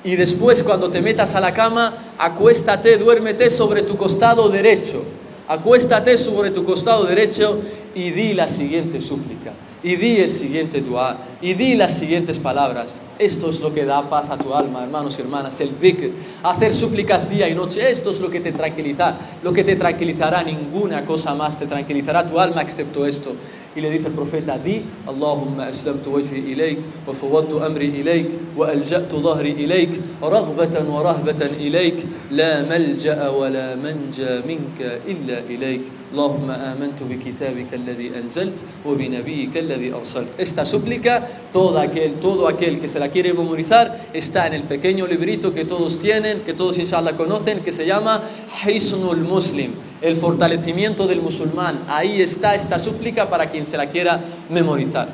Y 0.05 0.17
después 0.17 0.63
cuando 0.63 0.91
te 0.91 1.03
metas 1.03 1.35
a 1.35 1.41
la 1.41 1.53
cama, 1.53 1.95
acuéstate, 2.19 2.99
duérmete 2.99 3.51
sobre 3.51 3.83
tu 3.83 3.97
costado 3.97 4.49
derecho. 4.49 5.03
Acuéstate 5.49 6.19
sobre 6.19 6.51
tu 6.51 6.65
costado 6.65 7.05
derecho 7.05 7.61
y 7.95 8.11
di 8.11 8.35
la 8.35 8.47
siguiente 8.49 9.01
súplica. 9.01 9.53
Y 9.83 9.97
di 9.97 10.19
el 10.19 10.33
siguiente 10.33 10.81
dua. 10.81 11.17
Y 11.41 11.55
di 11.55 11.75
las 11.75 11.97
siguientes 11.99 12.39
palabras. 12.39 12.97
Esto 13.19 13.51
es 13.51 13.61
lo 13.61 13.73
que 13.73 13.85
da 13.85 14.09
paz 14.09 14.27
a 14.31 14.37
tu 14.37 14.53
alma, 14.53 14.83
hermanos 14.83 15.15
y 15.19 15.23
hermanas. 15.23 15.61
El 15.61 15.79
dhikr. 15.81 16.11
Hacer 16.43 16.75
súplicas 16.75 17.31
día 17.31 17.49
y 17.49 17.55
noche. 17.55 17.89
Esto 17.89 18.11
es 18.11 18.21
lo 18.21 18.29
que 18.29 18.41
te 18.41 18.53
tranquiliza. 18.53 19.17
Lo 19.43 19.53
que 19.53 19.65
te 19.65 19.77
tranquilizará. 19.77 20.43
Ninguna 20.43 21.05
cosa 21.05 21.35
más 21.35 21.59
te 21.59 21.67
tranquilizará 21.67 22.27
tu 22.27 22.39
alma 22.39 22.61
excepto 22.63 23.07
esto. 23.07 23.33
Y 23.79 23.81
le 23.81 23.91
dice 23.91 24.09
el 24.09 24.15
profeta, 24.15 24.59
di, 24.59 24.83
Allahumma 25.07 25.67
aslamtu 25.67 26.11
wajhi 26.11 26.51
ilayk, 26.51 26.79
wa 27.07 27.15
fawwadtu 27.15 27.63
amri 27.63 27.87
ilayk, 27.95 28.27
wa 28.57 28.67
alja'tu 28.67 29.23
dhahri 29.23 29.53
ilayk, 29.55 29.91
raghbatan 30.21 30.89
wa 30.91 31.01
rahbatan 31.07 31.55
ilayk, 31.63 32.03
la 32.33 32.67
malja'a 32.67 33.31
wa 33.31 33.47
la 33.49 33.77
manja 33.77 34.43
minka 34.45 34.99
illa 35.07 35.47
ilayk. 35.47 35.95
اللهم 36.09 36.51
آمنت 36.51 37.03
بكتابك 37.05 37.69
الذي 37.73 38.17
أنزلت 38.17 38.65
وبنبيك 38.87 39.57
الذي 39.57 39.93
أرسلت 39.93 40.41
Esta 40.41 40.65
súplica, 40.65 41.21
todo 41.53 41.79
aquel, 41.79 42.15
todo 42.15 42.49
aquel 42.49 42.81
que 42.81 42.89
se 42.89 42.99
la 42.99 43.11
quiere 43.11 43.35
memorizar, 43.35 44.09
está 44.15 44.47
en 44.47 44.55
el 44.55 44.63
pequeño 44.63 45.07
librito 45.07 45.53
que 45.53 45.67
todos 45.67 45.99
tienen, 46.01 46.41
que 46.41 46.55
todos 46.55 46.79
inshallah 46.79 47.13
conocen, 47.13 47.61
que 47.61 47.73
se 47.73 47.85
llama 47.85 48.23
Hisnul 48.65 49.19
Muslim, 49.19 49.73
el 50.01 50.17
fortalecimiento 50.17 51.07
del 51.07 51.21
musulmán. 51.21 51.85
Ahí 51.89 52.23
está 52.23 52.55
esta 52.55 52.79
súplica 52.79 53.29
para 53.29 53.51
quien 53.51 53.67
se 53.67 53.77
la 53.77 53.87
quiera 53.87 54.21
memorizar. 54.49 55.09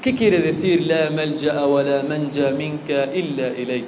¿Qué 0.00 0.16
quiere 0.16 0.40
decir 0.40 0.86
la 0.86 1.10
malja'a 1.10 1.66
wa 1.66 1.82
la 1.82 2.02
manja 2.02 2.50
minka 2.50 3.14
illa 3.14 3.48
ilayk? 3.56 3.84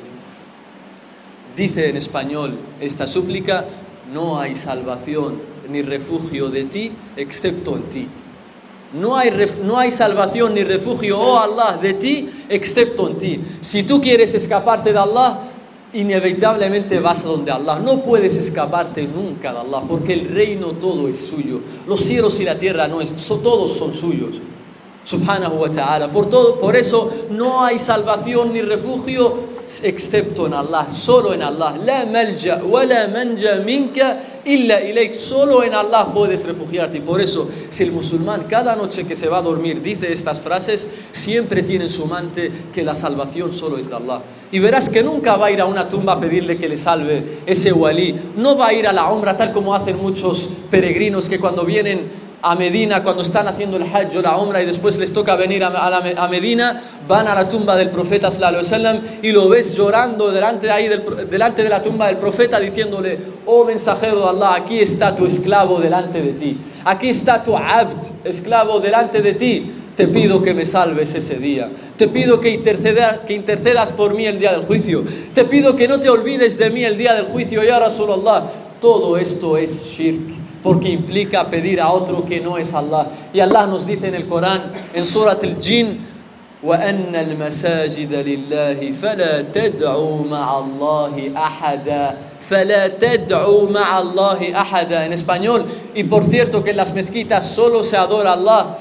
Dice 1.57 1.89
en 1.89 1.97
español 1.97 2.57
esta 2.81 3.07
súplica, 3.07 3.65
no 4.13 4.39
hay 4.39 4.55
salvación 4.55 5.41
ni 5.69 5.83
refugio 5.83 6.51
de 6.51 6.65
ti 6.65 6.93
excepto 7.17 7.77
en 7.77 7.83
ti. 7.85 8.09
No 8.93 9.17
hay, 9.17 9.33
no 9.65 9.77
hay 9.77 9.91
salvación 9.91 10.55
ni 10.55 10.63
refugio, 10.63 11.19
oh 11.19 11.39
Allah, 11.39 11.79
de 11.83 11.95
ti 11.95 12.31
excepto 12.49 13.09
en 13.09 13.19
ti. 13.19 13.41
Si 13.61 13.83
tú 13.83 14.01
quieres 14.01 14.35
escaparte 14.35 14.93
de 14.93 14.99
Allah, 15.01 15.41
inevitablemente 15.95 17.01
vas 17.01 17.25
a 17.25 17.29
donde 17.29 17.51
Allah. 17.51 17.79
No 17.79 18.01
puedes 18.01 18.37
escaparte 18.37 19.07
nunca 19.07 19.53
de 19.53 19.59
Allah, 19.61 19.83
porque 19.89 20.13
el 20.15 20.29
reino 20.29 20.73
todo 20.73 21.09
es 21.09 21.19
suyo. 21.19 21.61
Los 21.87 22.01
cielos 22.01 22.39
y 22.41 22.45
la 22.45 22.59
tierra 22.59 22.89
no 22.89 23.01
es, 23.01 23.11
so- 23.17 23.39
todos 23.39 23.73
son 23.77 23.95
suyos. 23.95 24.37
Subhanahu 25.05 25.57
wa 25.61 25.71
ta'ala. 25.71 26.11
Por, 26.11 26.27
todo, 26.31 26.59
por 26.59 26.77
eso 26.77 27.11
no 27.31 27.65
hay 27.65 27.79
salvación 27.79 28.53
ni 28.53 28.63
refugio 28.63 29.54
excepto 29.83 30.47
en 30.47 30.55
Allah, 30.55 30.89
solo 30.89 31.35
en 31.35 31.43
Allah. 31.43 31.77
La 31.85 32.07
malja 32.07 32.63
wa 32.65 32.85
la 32.85 33.09
manja 33.09 33.57
minka 33.65 34.19
illa 34.45 34.81
ilayk. 34.81 35.15
Solo 35.15 35.63
en 35.63 35.75
Allah 35.75 36.09
puedes 36.13 36.45
refugiarte. 36.45 36.99
Y 36.99 37.01
por 37.01 37.21
eso, 37.21 37.49
si 37.71 37.85
el 37.85 37.93
musulmán 37.93 38.45
cada 38.49 38.77
noche 38.77 39.07
que 39.07 39.15
se 39.15 39.29
va 39.29 39.39
a 39.39 39.43
dormir 39.43 39.83
dice 39.83 40.13
estas 40.13 40.41
frases, 40.41 40.87
siempre 41.13 41.63
tiene 41.63 41.85
en 41.85 41.91
su 41.91 42.07
mente 42.07 42.51
que 42.73 42.83
la 42.83 42.95
salvación 42.95 43.53
solo 43.53 43.79
es 43.79 43.89
de 43.89 43.97
Allah. 43.97 44.23
Y 44.53 44.61
verás 44.61 44.89
que 44.89 45.03
nunca 45.03 45.37
va 45.37 45.47
a 45.47 45.51
ir 45.51 45.61
a 45.61 45.67
una 45.67 45.89
tumba 45.89 46.13
a 46.13 46.21
pedirle 46.21 46.57
que 46.59 46.69
le 46.69 46.77
salve 46.77 47.41
ese 47.47 47.73
walí. 47.73 48.15
No 48.37 48.57
va 48.57 48.69
a 48.69 48.73
ir 48.73 48.87
a 48.87 48.93
la 48.93 49.11
umbra 49.11 49.37
tal 49.37 49.53
como 49.53 49.75
hacen 49.75 49.97
muchos 49.97 50.49
peregrinos 50.71 51.29
que 51.29 51.41
cuando 51.41 51.65
vienen 51.65 52.24
a 52.45 52.55
Medina 52.57 53.03
cuando 53.03 53.23
están 53.23 53.49
haciendo 53.49 53.79
el 53.79 53.85
hajj 53.85 54.19
o 54.19 54.21
la 54.21 54.37
umra 54.37 54.63
y 54.63 54.67
después 54.67 54.99
les 54.99 55.15
toca 55.15 55.35
venir 55.35 55.65
a, 55.65 56.29
Medina, 56.31 56.83
van 57.09 57.27
a 57.27 57.35
la 57.35 57.49
tumba 57.49 57.75
del 57.75 57.89
profeta 57.89 58.29
wasallam 58.29 59.01
y 59.23 59.33
lo 59.33 59.49
ves 59.49 59.75
llorando 59.75 60.31
delante 60.31 60.67
de, 60.67 60.73
ahí 60.73 60.91
delante 61.31 61.63
de 61.63 61.71
la 61.71 61.83
tumba 61.83 62.09
del 62.09 62.19
profeta 62.19 62.61
diciéndole, 62.61 63.19
oh 63.47 63.65
mensajero 63.65 64.21
de 64.21 64.29
Allah, 64.29 64.57
aquí 64.57 64.79
está 64.79 65.17
tu 65.17 65.25
esclavo 65.25 65.81
delante 65.81 66.21
de 66.21 66.33
ti, 66.35 66.59
aquí 66.85 67.09
está 67.09 67.43
tu 67.43 67.57
abd, 67.57 67.97
esclavo 68.25 68.79
delante 68.79 69.23
de 69.23 69.33
ti, 69.33 69.73
te 69.97 70.07
pido 70.07 70.43
que 70.43 70.53
me 70.53 70.67
salves 70.67 71.15
ese 71.15 71.39
día, 71.39 71.71
te 71.97 72.09
pido 72.09 72.41
que, 72.41 72.51
interceda- 72.51 73.23
que 73.27 73.33
intercedas 73.33 73.91
por 73.91 74.15
mí 74.15 74.27
el 74.27 74.39
día 74.39 74.53
del 74.53 74.67
juicio, 74.67 75.03
te 75.35 75.47
pido 75.47 75.75
que 75.77 75.89
no 75.89 75.99
te 75.99 76.11
olvides 76.11 76.59
de 76.59 76.69
mí 76.69 76.85
el 76.85 76.99
día 76.99 77.15
del 77.15 77.25
juicio, 77.25 77.65
ya 77.65 77.79
Rasulullah, 77.79 78.43
todo 78.83 79.17
esto 79.17 79.57
es 79.57 79.87
shirk 79.87 80.44
porque 80.65 80.89
implica 80.89 81.45
pedir 81.51 81.79
a 81.79 81.91
otro 81.91 82.25
que 82.25 82.41
no 82.41 82.57
es 82.57 82.73
Allah. 82.73 83.07
Y 83.35 83.41
Allah 83.41 83.67
nos 83.67 83.87
dice 83.87 84.09
en 84.09 84.15
el 84.15 84.27
Corán, 84.27 84.63
en 84.95 85.05
Surat 85.05 85.45
al-Jin, 85.45 86.15
وأن 86.65 87.13
المساجد 87.13 88.09
لله 88.09 88.81
فلا 88.97 89.43
تدعوا 89.53 90.25
مع 90.25 90.59
الله 90.59 91.33
أحدا 91.37 92.17
فلا 92.41 92.89
تدعوا 92.89 93.71
مع 93.71 93.99
الله 93.99 94.41
أحدا 94.61 95.05
en 95.05 95.13
español 95.13 95.67
y 95.95 96.05
por 96.05 96.25
cierto 96.25 96.65
que 96.65 96.71
en 96.71 96.79
las 96.79 96.95
mezquitas 96.95 97.51
solo 97.51 97.85
se 97.85 97.99
adora 97.99 98.31
a 98.31 98.33
Allah 98.33 98.79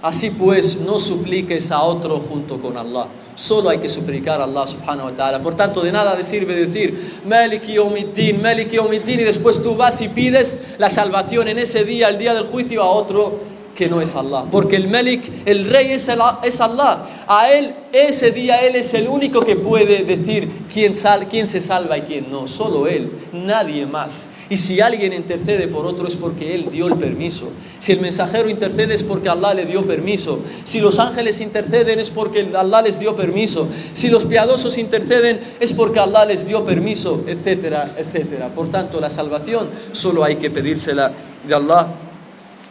así 0.00 0.30
pues 0.30 0.80
no 0.82 1.00
supliques 1.00 1.72
a 1.72 1.82
otro 1.82 2.20
junto 2.20 2.62
con 2.62 2.76
Allah 2.76 3.06
Solo 3.36 3.68
hay 3.70 3.78
que 3.78 3.88
suplicar 3.88 4.40
a 4.40 4.44
Allah 4.44 4.66
subhanahu 4.66 5.06
wa 5.06 5.12
ta'ala. 5.12 5.38
Por 5.42 5.56
tanto, 5.56 5.82
de 5.82 5.90
nada 5.90 6.20
sirve 6.22 6.54
decir 6.54 7.20
Maliki 7.26 7.74
yawmiddin, 7.74 8.40
Maliki 8.40 8.76
yawmiddin 8.76 9.20
y 9.20 9.24
después 9.24 9.60
tú 9.62 9.74
vas 9.74 10.00
y 10.00 10.08
pides 10.08 10.60
la 10.78 10.88
salvación 10.88 11.48
en 11.48 11.58
ese 11.58 11.84
día, 11.84 12.08
el 12.08 12.18
día 12.18 12.32
del 12.32 12.44
juicio, 12.44 12.82
a 12.82 12.86
otro 12.88 13.40
que 13.74 13.88
no 13.88 14.00
es 14.00 14.14
Allah. 14.14 14.44
Porque 14.48 14.76
el 14.76 14.86
Malik, 14.86 15.28
el 15.46 15.68
rey 15.68 15.90
es, 15.90 16.08
el- 16.08 16.20
es 16.44 16.60
Allah. 16.60 17.06
A 17.26 17.50
él, 17.50 17.74
ese 17.92 18.30
día, 18.30 18.64
él 18.64 18.76
es 18.76 18.94
el 18.94 19.08
único 19.08 19.40
que 19.40 19.56
puede 19.56 20.04
decir 20.04 20.48
quién, 20.72 20.94
sal, 20.94 21.26
quién 21.28 21.48
se 21.48 21.60
salva 21.60 21.98
y 21.98 22.02
quién 22.02 22.30
no. 22.30 22.46
Solo 22.46 22.86
él, 22.86 23.10
nadie 23.32 23.84
más. 23.84 24.26
Y 24.50 24.58
si 24.58 24.80
alguien 24.80 25.12
intercede 25.12 25.68
por 25.68 25.86
otro 25.86 26.06
es 26.06 26.16
porque 26.16 26.54
Él 26.54 26.68
dio 26.70 26.86
el 26.86 26.96
permiso. 26.96 27.48
Si 27.80 27.92
el 27.92 28.00
mensajero 28.00 28.48
intercede 28.48 28.94
es 28.94 29.02
porque 29.02 29.28
Allah 29.28 29.54
le 29.54 29.64
dio 29.64 29.86
permiso. 29.86 30.40
Si 30.64 30.80
los 30.80 30.98
ángeles 30.98 31.40
interceden 31.40 31.98
es 31.98 32.10
porque 32.10 32.48
Allah 32.54 32.82
les 32.82 32.98
dio 32.98 33.16
permiso. 33.16 33.68
Si 33.94 34.10
los 34.10 34.26
piadosos 34.26 34.76
interceden 34.76 35.40
es 35.60 35.72
porque 35.72 35.98
Allah 35.98 36.26
les 36.26 36.46
dio 36.46 36.64
permiso, 36.64 37.24
etcétera, 37.26 37.84
etcétera. 37.96 38.48
Por 38.48 38.68
tanto, 38.68 39.00
la 39.00 39.08
salvación 39.08 39.68
solo 39.92 40.24
hay 40.24 40.36
que 40.36 40.50
pedírsela 40.50 41.12
de 41.46 41.54
Allah 41.54 41.88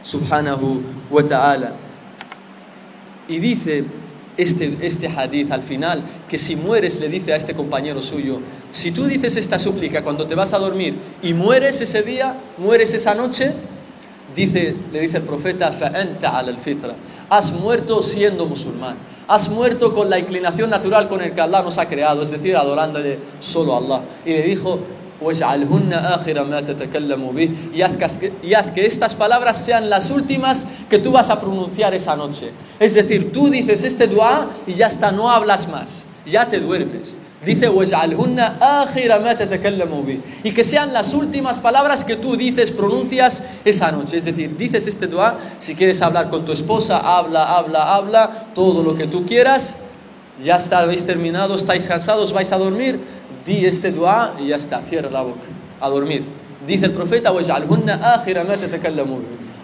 subhanahu 0.04 0.82
wa 1.10 1.24
ta'ala. 1.24 1.74
Y 3.28 3.40
dice 3.40 3.86
este, 4.38 4.78
este 4.82 5.08
hadith 5.08 5.52
al 5.52 5.62
final, 5.62 6.04
que 6.28 6.38
si 6.38 6.56
mueres 6.56 7.00
le 7.00 7.10
dice 7.10 7.34
a 7.34 7.36
este 7.36 7.54
compañero 7.54 8.02
suyo, 8.02 8.40
si 8.74 8.92
tú 8.92 9.06
dices 9.06 9.38
esta 9.38 9.60
súplica 9.60 10.04
cuando 10.04 10.26
te 10.26 10.34
vas 10.34 10.52
a 10.52 10.58
dormir 10.58 10.96
y 11.22 11.36
mueres 11.36 11.80
ese 11.80 12.02
día, 12.02 12.36
mueres 12.58 12.92
esa 12.96 13.14
noche, 13.14 13.54
dice, 14.36 14.76
le 14.92 15.00
dice 15.00 15.18
el 15.18 15.24
profeta, 15.24 15.68
al 15.68 16.58
has 17.30 17.52
muerto 17.54 18.02
siendo 18.02 18.48
musulmán, 18.48 18.96
has 19.28 19.50
muerto 19.50 19.94
con 19.94 20.10
la 20.10 20.18
inclinación 20.18 20.72
natural 20.72 21.08
con 21.08 21.22
el 21.22 21.34
que 21.34 21.42
Allah 21.42 21.62
nos 21.62 21.78
ha 21.78 21.88
creado, 21.88 22.24
es 22.24 22.32
decir, 22.32 22.58
adorándole 22.58 23.20
solo 23.40 23.76
a 23.76 23.78
Allah. 23.78 24.02
Y 24.26 24.30
le 24.32 24.42
dijo, 24.42 24.80
y 27.74 27.82
haz, 27.82 28.18
que, 28.18 28.34
y 28.42 28.54
haz 28.56 28.72
que 28.72 28.86
estas 28.88 29.14
palabras 29.14 29.64
sean 29.64 29.88
las 29.90 30.10
últimas 30.10 30.68
que 30.90 30.98
tú 30.98 31.12
vas 31.12 31.30
a 31.30 31.40
pronunciar 31.40 31.94
esa 31.94 32.16
noche. 32.16 32.50
Es 32.80 32.96
decir, 32.96 33.32
tú 33.32 33.50
dices 33.50 33.84
este 33.84 34.08
dua 34.08 34.48
y 34.66 34.74
ya 34.74 34.88
está, 34.88 35.12
no 35.12 35.30
hablas 35.30 35.70
más, 35.70 36.08
ya 36.26 36.50
te 36.50 36.60
duermes. 36.60 37.18
Dice, 37.46 37.70
y 40.44 40.52
que 40.52 40.64
sean 40.64 40.94
las 40.94 41.14
últimas 41.14 41.60
palabras 41.60 42.06
que 42.06 42.16
tú 42.16 42.38
dices, 42.38 42.72
pronuncias 42.72 43.44
esa 43.66 43.92
noche. 43.92 44.18
Es 44.18 44.26
decir, 44.26 44.56
dices 44.56 44.88
este 44.88 45.08
dua, 45.08 45.38
si 45.60 45.76
quieres 45.76 46.02
hablar 46.02 46.30
con 46.30 46.46
tu 46.46 46.54
esposa, 46.54 47.00
habla, 47.00 47.58
habla, 47.58 47.96
habla, 47.96 48.46
todo 48.56 48.82
lo 48.82 48.96
que 48.96 49.08
tú 49.08 49.26
quieras, 49.26 49.80
ya 50.42 50.56
está, 50.56 50.80
habéis 50.80 51.06
terminado, 51.06 51.56
estáis 51.56 51.86
cansados, 51.86 52.32
vais 52.32 52.52
a 52.54 52.58
dormir, 52.58 53.00
di 53.46 53.66
este 53.66 53.92
dua 53.92 54.36
y 54.40 54.48
ya 54.48 54.56
está, 54.56 54.80
cierra 54.82 55.10
la 55.10 55.22
boca, 55.22 55.48
a 55.82 55.90
dormir. 55.90 56.24
Dice 56.66 56.86
el 56.86 56.92
profeta, 56.92 57.34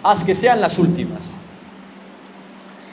haz 0.02 0.24
que 0.24 0.34
sean 0.34 0.60
las 0.60 0.78
últimas. 0.78 1.20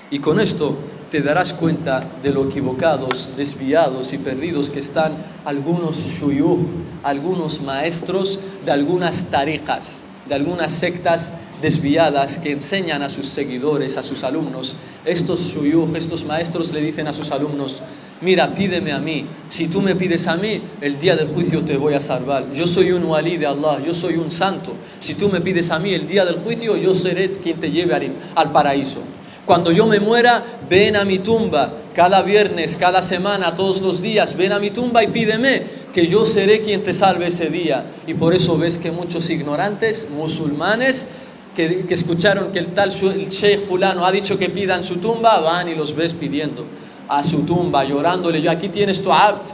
Y 0.10 0.20
con 0.20 0.40
esto 0.40 0.78
te 1.10 1.22
darás 1.22 1.54
cuenta 1.54 2.06
de 2.22 2.32
lo 2.32 2.50
equivocados, 2.50 3.30
desviados 3.38 4.12
y 4.14 4.18
perdidos 4.18 4.70
que 4.70 4.80
están 4.80 5.14
algunos 5.46 5.96
shuyuh, 5.96 6.60
algunos 7.04 7.62
maestros 7.62 8.40
de 8.66 8.72
algunas 8.72 9.30
tariqas, 9.30 10.00
de 10.28 10.36
algunas 10.36 10.74
sectas 10.74 11.32
desviadas 11.62 12.38
que 12.38 12.52
enseñan 12.52 13.02
a 13.02 13.10
sus 13.10 13.28
seguidores, 13.28 13.98
a 13.98 14.04
sus 14.04 14.24
alumnos. 14.24 14.76
Estos 15.06 15.40
shuyuh, 15.40 15.96
estos 15.96 16.26
maestros 16.26 16.74
le 16.74 16.82
dicen 16.82 17.08
a 17.08 17.14
sus 17.14 17.32
alumnos, 17.32 17.82
mira, 18.20 18.54
pídeme 18.54 18.92
a 18.92 19.00
mí, 19.00 19.26
si 19.50 19.70
tú 19.70 19.82
me 19.82 19.96
pides 19.96 20.28
a 20.28 20.36
mí, 20.36 20.62
el 20.82 21.00
día 21.00 21.16
del 21.16 21.30
juicio 21.30 21.62
te 21.62 21.78
voy 21.78 21.94
a 21.94 22.02
salvar. 22.02 22.52
Yo 22.54 22.68
soy 22.68 22.92
un 22.92 23.06
wali 23.06 23.38
de 23.38 23.46
Allah, 23.46 23.80
yo 23.86 23.94
soy 23.94 24.18
un 24.18 24.30
santo. 24.30 24.74
Si 25.00 25.14
tú 25.14 25.30
me 25.30 25.40
pides 25.40 25.72
a 25.72 25.80
mí 25.80 25.94
el 25.94 26.06
día 26.06 26.26
del 26.26 26.36
juicio, 26.36 26.76
yo 26.76 26.94
seré 26.94 27.32
quien 27.32 27.60
te 27.60 27.72
lleve 27.72 28.12
al 28.36 28.52
paraíso. 28.52 29.02
Cuando 29.48 29.72
yo 29.72 29.88
me 29.88 30.02
muera, 30.02 30.44
ven 30.70 30.98
a 30.98 31.06
mi 31.06 31.20
tumba 31.20 31.72
cada 31.96 32.22
viernes, 32.22 32.76
cada 32.76 33.02
semana, 33.02 33.56
todos 33.56 33.82
los 33.82 34.02
días, 34.02 34.36
ven 34.36 34.52
a 34.52 34.60
mi 34.60 34.72
tumba 34.72 35.06
y 35.06 35.08
pídeme 35.08 35.64
que 35.94 36.06
yo 36.06 36.26
seré 36.26 36.60
quien 36.60 36.84
te 36.84 36.94
salve 36.94 37.28
ese 37.28 37.50
día. 37.50 37.86
Y 38.06 38.14
por 38.14 38.36
eso 38.36 38.58
ves 38.58 38.78
que 38.78 38.92
muchos 38.92 39.30
ignorantes, 39.30 40.10
musulmanes, 40.12 41.08
que, 41.56 41.86
que 41.86 41.94
escucharon 41.94 42.52
que 42.52 42.60
el 42.60 42.68
tal 42.74 42.92
el 42.92 43.30
sheikh 43.30 43.62
fulano 43.62 44.06
ha 44.06 44.12
dicho 44.12 44.38
que 44.38 44.50
pidan 44.50 44.84
su 44.84 44.98
tumba, 44.98 45.40
van 45.40 45.70
y 45.70 45.76
los 45.76 45.96
ves 45.96 46.12
pidiendo 46.12 46.66
a 47.08 47.24
su 47.24 47.44
tumba, 47.44 47.86
llorándole, 47.86 48.42
yo 48.42 48.52
aquí 48.52 48.68
tienes 48.68 49.02
tu 49.02 49.14
abd, 49.14 49.48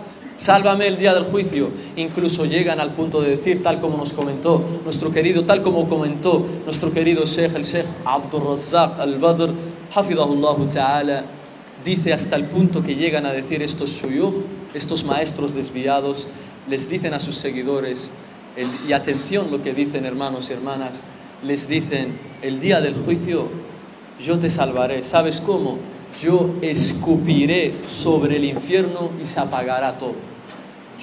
Sálvame 0.44 0.88
el 0.88 0.98
día 0.98 1.14
del 1.14 1.24
juicio. 1.24 1.70
Incluso 1.96 2.44
llegan 2.44 2.82
al 2.82 2.92
punto 2.92 3.22
de 3.22 3.30
decir, 3.30 3.64
tal 3.64 3.80
como 3.80 3.98
nos 3.98 4.12
comentó 4.12 4.62
nuestro 4.84 5.12
querido, 5.12 5.44
tal 5.44 5.62
como 5.62 5.88
comentó 5.88 6.46
nuestro 6.66 6.92
querido 6.92 7.26
Sheikh, 7.26 7.56
el 7.56 7.64
Sheikh 7.64 7.86
Abdul 8.04 8.44
Razzaq 8.50 9.00
al-Badr, 9.00 9.54
Hafidahullah 9.96 10.58
Ta'ala, 10.72 11.24
dice 11.84 12.14
hasta 12.14 12.36
el 12.36 12.46
punto 12.46 12.84
que 12.84 12.96
llegan 12.96 13.26
a 13.26 13.32
decir 13.32 13.62
estos 13.62 13.92
shuyukh, 13.92 14.34
estos 14.74 15.04
maestros 15.04 15.54
desviados, 15.54 16.28
les 16.68 16.90
dicen 16.90 17.14
a 17.14 17.20
sus 17.20 17.36
seguidores, 17.36 18.12
y 18.88 18.94
atención 18.94 19.52
lo 19.52 19.62
que 19.62 19.74
dicen 19.74 20.06
hermanos 20.06 20.50
y 20.50 20.54
hermanas, 20.54 21.04
les 21.44 21.68
dicen, 21.68 22.18
el 22.42 22.60
día 22.60 22.82
del 22.82 22.96
juicio 22.96 23.50
yo 24.20 24.40
te 24.40 24.50
salvaré. 24.50 25.04
¿Sabes 25.04 25.40
cómo? 25.40 25.78
Yo 26.22 26.52
escupiré 26.62 27.74
sobre 27.88 28.38
el 28.38 28.46
infierno 28.46 29.10
y 29.22 29.26
se 29.26 29.40
apagará 29.40 29.98
todo. 29.98 30.33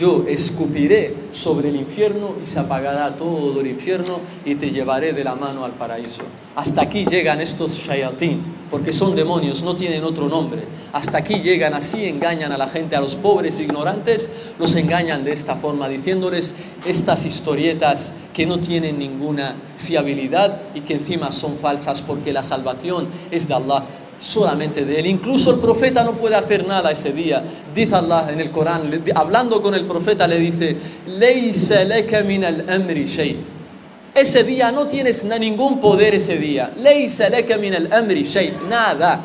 Yo 0.01 0.25
escupiré 0.27 1.15
sobre 1.33 1.69
el 1.69 1.77
infierno 1.77 2.35
y 2.43 2.47
se 2.47 2.59
apagará 2.59 3.19
todo 3.19 3.61
el 3.61 3.67
infierno 3.67 4.21
y 4.47 4.55
te 4.55 4.71
llevaré 4.71 5.13
de 5.13 5.23
la 5.23 5.35
mano 5.35 5.63
al 5.63 5.73
paraíso. 5.73 6.23
Hasta 6.57 6.81
aquí 6.81 7.05
llegan 7.05 7.43
estos 7.43 7.73
shayatín, 7.73 8.41
porque 8.71 8.95
son 8.95 9.15
demonios, 9.15 9.63
no 9.63 9.77
tienen 9.77 10.03
otro 10.03 10.27
nombre. 10.27 10.63
Hasta 10.95 11.19
aquí 11.19 11.43
llegan 11.43 11.75
así, 11.75 12.07
engañan 12.07 12.51
a 12.51 12.57
la 12.57 12.69
gente, 12.69 12.97
a 12.97 13.01
los 13.03 13.15
pobres 13.15 13.61
ignorantes, 13.61 14.31
los 14.59 14.75
engañan 14.75 15.23
de 15.23 15.33
esta 15.33 15.57
forma, 15.57 15.87
diciéndoles 15.87 16.55
estas 16.87 17.27
historietas 17.27 18.13
que 18.33 18.47
no 18.47 18.59
tienen 18.59 18.99
ninguna 18.99 19.55
fiabilidad 19.77 20.63
y 20.75 20.81
que 20.81 20.95
encima 20.95 21.31
son 21.31 21.59
falsas 21.59 22.01
porque 22.01 22.33
la 22.33 22.43
salvación 22.43 23.07
es 23.31 23.49
de 23.49 23.55
Allah 23.55 23.85
solamente 24.21 24.85
de 24.85 25.01
él. 25.01 25.07
Incluso 25.07 25.55
el 25.55 25.61
profeta 25.61 26.05
no 26.05 26.13
puede 26.13 26.37
hacer 26.37 26.67
nada 26.67 26.91
ese 26.91 27.13
día. 27.13 27.43
Dice 27.75 27.95
Allah 27.95 28.29
en 28.31 28.41
el 28.41 28.51
Corán, 28.51 29.03
hablando 29.15 29.63
con 29.63 29.75
el 29.75 29.87
profeta, 29.87 30.29
le 30.29 30.39
dice. 30.39 30.77
Ese 34.15 34.45
día 34.45 34.73
no 34.73 34.87
tienes 34.87 35.25
ningún 35.25 35.81
poder 35.81 36.15
ese 36.15 36.37
día. 36.37 36.73
Nada. 38.69 39.25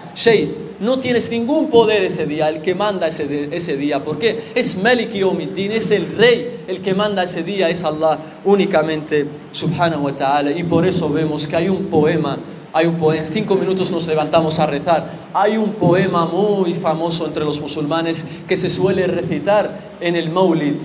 No 0.78 1.00
tienes 1.00 1.32
ningún 1.32 1.70
poder 1.70 2.04
ese 2.04 2.26
día, 2.26 2.50
el 2.50 2.62
que 2.62 2.76
manda 2.76 3.08
ese, 3.08 3.48
ese 3.52 3.78
día. 3.78 4.04
¿Por 4.04 4.20
qué? 4.20 4.38
Es 4.54 4.78
Malik 4.78 5.14
Yawmiddin, 5.14 5.72
es 5.72 5.90
el 5.92 6.18
rey. 6.18 6.64
El 6.68 6.82
que 6.82 6.94
manda 6.94 7.24
ese 7.24 7.44
día 7.44 7.70
es 7.70 7.84
Allah 7.86 8.20
únicamente, 8.44 9.26
subhanahu 9.54 10.04
wa 10.04 10.12
ta'ala. 10.12 10.52
Y 10.52 10.64
por 10.64 10.86
eso 10.86 11.10
vemos 11.10 11.48
que 11.48 11.56
hay 11.56 11.70
un 11.70 11.86
poema 11.86 12.38
hay 12.76 12.88
un 12.88 12.96
poema, 12.96 13.24
en 13.24 13.32
cinco 13.32 13.56
minutos 13.56 13.90
nos 13.90 14.06
levantamos 14.06 14.60
a 14.60 14.66
rezar. 14.66 15.10
Hay 15.34 15.56
un 15.56 15.76
poema 15.76 16.26
muy 16.26 16.74
famoso 16.74 17.26
entre 17.26 17.46
los 17.46 17.62
musulmanes 17.62 18.28
que 18.50 18.58
se 18.58 18.70
suele 18.70 19.08
recitar 19.08 19.80
en 20.02 20.18
el 20.18 20.30
Maulid, 20.30 20.76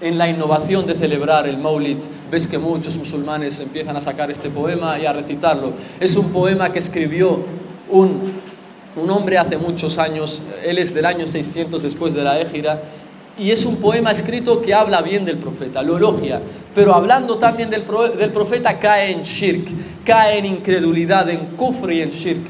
en 0.00 0.16
la 0.16 0.30
innovación 0.30 0.86
de 0.86 0.94
celebrar 0.94 1.46
el 1.46 1.58
Maulid. 1.58 1.98
Ves 2.30 2.48
que 2.48 2.56
muchos 2.56 2.96
musulmanes 2.96 3.60
empiezan 3.60 3.98
a 3.98 4.00
sacar 4.00 4.30
este 4.30 4.48
poema 4.48 4.98
y 4.98 5.04
a 5.04 5.12
recitarlo. 5.12 5.74
Es 6.00 6.16
un 6.16 6.32
poema 6.32 6.72
que 6.72 6.78
escribió 6.78 7.38
un, 7.90 8.32
un 8.96 9.10
hombre 9.10 9.36
hace 9.36 9.58
muchos 9.58 9.98
años, 9.98 10.40
él 10.64 10.78
es 10.78 10.94
del 10.94 11.04
año 11.04 11.26
600 11.26 11.82
después 11.82 12.14
de 12.14 12.24
la 12.24 12.40
Égira, 12.40 12.80
y 13.38 13.50
es 13.50 13.66
un 13.66 13.76
poema 13.76 14.12
escrito 14.12 14.62
que 14.62 14.74
habla 14.74 15.02
bien 15.02 15.24
del 15.24 15.38
profeta, 15.38 15.82
lo 15.82 15.96
elogia, 15.96 16.40
pero 16.74 16.94
hablando 16.94 17.36
también 17.36 17.70
del, 17.70 17.82
profeta 17.82 18.78
cae 18.78 19.12
en 19.12 19.22
shirk, 19.22 19.68
cae 20.04 20.38
en 20.38 20.46
incredulidad, 20.46 21.28
en 21.30 21.46
kufr 21.56 21.92
y 21.92 22.02
en 22.02 22.10
shirk. 22.10 22.40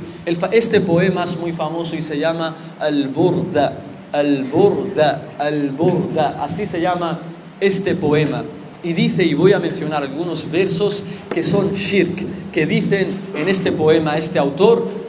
Este 0.53 0.81
poema 0.81 1.25
es 1.25 1.39
muy 1.39 1.53
famoso 1.53 1.97
y 1.97 2.03
se 2.03 2.19
llama 2.19 2.55
Al-Burda, 2.81 3.73
Al-Burda, 4.13 5.23
Al-Burda, 5.39 6.43
así 6.43 6.67
se 6.67 6.81
llama 6.81 7.19
este 7.61 7.95
poema. 7.95 8.43
Y 8.83 8.93
dice, 8.93 9.25
y 9.25 9.35
voy 9.35 9.53
a 9.53 9.59
mencionar 9.59 10.03
algunos 10.03 10.51
versos 10.51 11.03
que 11.33 11.43
son 11.43 11.73
shirk, 11.73 12.53
que 12.53 12.67
dicen 12.67 13.09
en 13.35 13.49
este 13.49 13.73
poema 13.73 14.17
este 14.17 14.39
autor, 14.39 15.04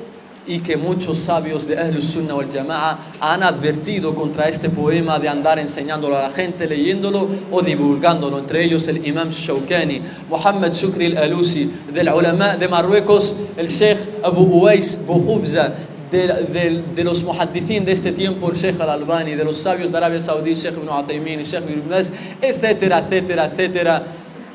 y 0.47 0.59
que 0.59 0.77
muchos 0.77 1.17
sabios 1.17 1.67
de 1.67 1.77
Ahlus 1.77 2.05
Sunnah 2.05 2.35
wal 2.35 2.49
Jama'a 2.51 2.97
han 3.19 3.43
advertido 3.43 4.13
contra 4.13 4.47
este 4.47 4.69
poema 4.69 5.17
de 5.19 5.27
andar 5.27 5.59
enseñándolo 5.59 6.17
a 6.17 6.23
la 6.23 6.29
gente, 6.29 6.67
leyéndolo 6.67 7.27
o 7.51 7.61
divulgándolo. 7.61 8.39
Entre 8.39 8.63
ellos 8.63 8.87
el 8.87 9.05
Imam 9.05 9.29
Shawkani, 9.29 10.01
Muhammad 10.29 10.73
Shukri 10.73 11.07
al-Alusi, 11.07 11.71
del 11.93 12.09
ulama 12.09 12.57
de 12.57 12.67
Marruecos, 12.67 13.37
el 13.57 13.67
Sheikh 13.67 13.97
Abu 14.23 14.41
Uwais 14.41 15.05
Bukhubza, 15.05 15.73
de, 16.11 17.03
los 17.03 17.23
muhaddithin 17.23 17.83
de 17.83 17.91
este 17.91 18.11
tiempo, 18.11 18.49
el 18.49 18.55
Sheikh 18.55 18.79
al-Albani, 18.79 19.35
de 19.35 19.43
los 19.43 19.57
sabios 19.57 19.91
de 19.91 19.97
Arabia 19.97 20.21
Saudí, 20.21 20.53
Sheikh 20.53 20.77
Ibn 20.77 20.89
Uthaymeen, 20.89 21.43
Sheikh 21.43 21.63
Ibn 21.69 21.89
Baz, 21.89 22.11
etcétera, 22.41 22.99
etcétera, 22.99 23.45
etcétera. 23.45 24.03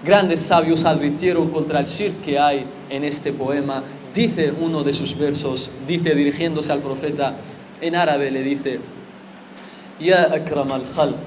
Grandes 0.05 0.41
sabios 0.41 0.85
advirtieron 0.87 1.51
contra 1.51 1.81
el 1.81 1.87
shirk 1.87 2.23
que 2.25 2.39
hay 2.39 2.65
en 2.89 3.05
este 3.05 3.33
poema 3.33 3.83
Dice 4.14 4.54
uno 4.62 4.84
de 4.84 4.94
sus 4.94 5.18
versos, 5.18 5.70
dice 5.88 6.16
dirigiéndose 6.16 6.72
al 6.72 6.80
profeta, 6.80 7.36
en 7.82 7.96
árabe 7.96 8.32
le 8.32 8.42
dice, 8.44 8.80
يا 10.02 10.36
أكرم 10.36 10.72
الخلق 10.74 11.20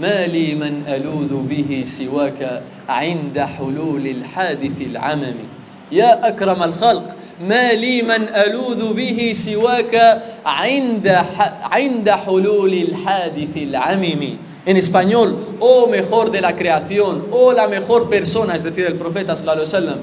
ما 0.00 0.26
لي 0.26 0.54
من 0.54 0.82
ألوذ 0.88 1.42
به 1.46 1.84
سواك 1.86 2.62
عند 2.88 3.38
حلول 3.38 4.06
الحادث 4.06 4.80
العمم 4.80 5.34
يا 5.92 6.28
أكرم 6.28 6.62
الخلق 6.62 7.14
ما 7.48 7.72
لي 7.72 8.02
من 8.02 8.22
ألوذ 8.34 8.92
به 8.94 9.32
سواك 9.34 10.22
عند 10.46 11.08
ح- 11.08 11.54
عند 11.72 12.10
حلول 12.10 12.72
الحادث 12.74 13.56
العمم 13.56 14.36
En 14.64 14.76
español, 14.76 15.34
oh 15.58 15.88
mejor 15.88 16.30
de 16.30 16.40
la 16.40 16.54
creación, 16.54 17.26
oh 17.32 17.52
la 17.52 17.66
mejor 17.66 18.08
persona, 18.08 18.54
es 18.54 18.62
decir, 18.62 18.86
el 18.86 18.94
profeta 18.94 19.34
sallallahu 19.34 19.58
alaihi 19.66 19.74
wasallam, 19.74 19.98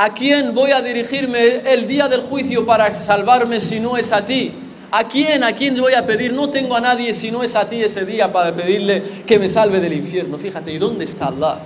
¿A 0.00 0.14
quién 0.14 0.54
voy 0.54 0.70
a 0.70 0.80
dirigirme 0.80 1.56
el 1.66 1.88
día 1.88 2.06
del 2.06 2.20
juicio 2.20 2.64
para 2.64 2.94
salvarme 2.94 3.58
si 3.58 3.80
no 3.80 3.96
es 3.96 4.12
a 4.12 4.24
ti? 4.24 4.52
¿A 4.92 5.08
quién? 5.08 5.42
¿A 5.42 5.50
quién 5.50 5.74
voy 5.74 5.94
a 5.94 6.06
pedir? 6.06 6.32
No 6.32 6.48
tengo 6.50 6.76
a 6.76 6.80
nadie 6.80 7.12
si 7.12 7.32
no 7.32 7.42
es 7.42 7.56
a 7.56 7.68
ti 7.68 7.82
ese 7.82 8.06
día 8.06 8.32
para 8.32 8.54
pedirle 8.54 9.02
que 9.26 9.40
me 9.40 9.48
salve 9.48 9.80
del 9.80 9.94
infierno. 9.94 10.38
Fíjate, 10.38 10.70
¿y 10.72 10.78
dónde 10.78 11.04
está 11.04 11.26
Allah? 11.26 11.58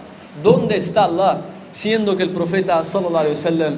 ¿Dónde 0.43 0.79
está 0.79 1.05
Allah? 1.05 1.43
Siendo 1.73 2.17
que 2.17 2.23
el 2.23 2.31
profeta 2.31 2.83
sallallahu 2.83 3.19
alaihi 3.19 3.35
wasallam 3.35 3.77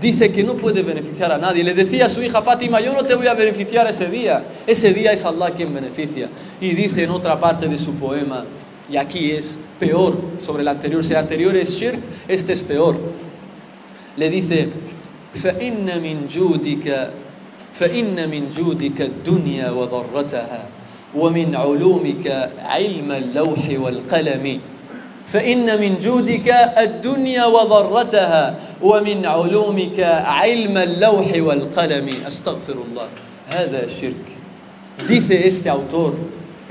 dice 0.00 0.30
que 0.30 0.44
no 0.44 0.54
puede 0.54 0.84
beneficiar 0.84 1.32
a 1.32 1.38
nadie. 1.38 1.64
Le 1.64 1.74
decía 1.74 2.06
a 2.06 2.08
su 2.08 2.22
hija 2.22 2.42
Fátima, 2.42 2.80
yo 2.80 2.92
no 2.92 3.02
te 3.04 3.16
voy 3.16 3.26
a 3.26 3.34
beneficiar 3.34 3.88
ese 3.88 4.06
día. 4.06 4.40
Ese 4.68 4.94
día 4.94 5.10
es 5.10 5.24
Allah 5.24 5.50
quien 5.50 5.74
beneficia. 5.74 6.28
Y 6.60 6.76
dice 6.76 7.02
en 7.02 7.10
otra 7.10 7.40
parte 7.40 7.66
de 7.66 7.76
su 7.76 7.94
poema, 7.94 8.44
y 8.88 8.98
aquí 8.98 9.32
es 9.32 9.58
peor 9.80 10.16
sobre 10.40 10.62
el 10.62 10.68
anterior, 10.68 11.04
si 11.04 11.10
el 11.10 11.18
anterior 11.18 11.56
es 11.56 11.70
shirk, 11.70 11.98
este 12.28 12.52
es 12.52 12.60
peor. 12.60 13.25
Le 14.16 14.28
dice, 14.28 14.68
فإن 15.36 15.84
من 16.00 16.26
جودك 16.32 17.10
فإن 17.74 18.16
من 18.28 18.48
جودك 18.56 19.00
الدنيا 19.00 19.70
وضرتها 19.70 20.62
ومن 21.14 21.54
علومك 21.54 22.26
علم 22.64 23.12
اللوح 23.12 23.64
والقلم. 23.76 24.60
فإن 25.26 25.66
من 25.80 25.92
جودك 26.00 26.48
الدنيا 26.78 27.44
وضرتها 27.44 28.44
ومن 28.82 29.26
علومك 29.26 30.00
علم 30.24 30.76
اللوح 30.78 31.28
والقلم. 31.36 32.08
أستغفر 32.26 32.76
الله. 32.90 33.08
هذا 33.48 33.84
الشرك 33.84 34.26
Dice 35.04 35.46
este 35.46 35.68
autor 35.68 36.14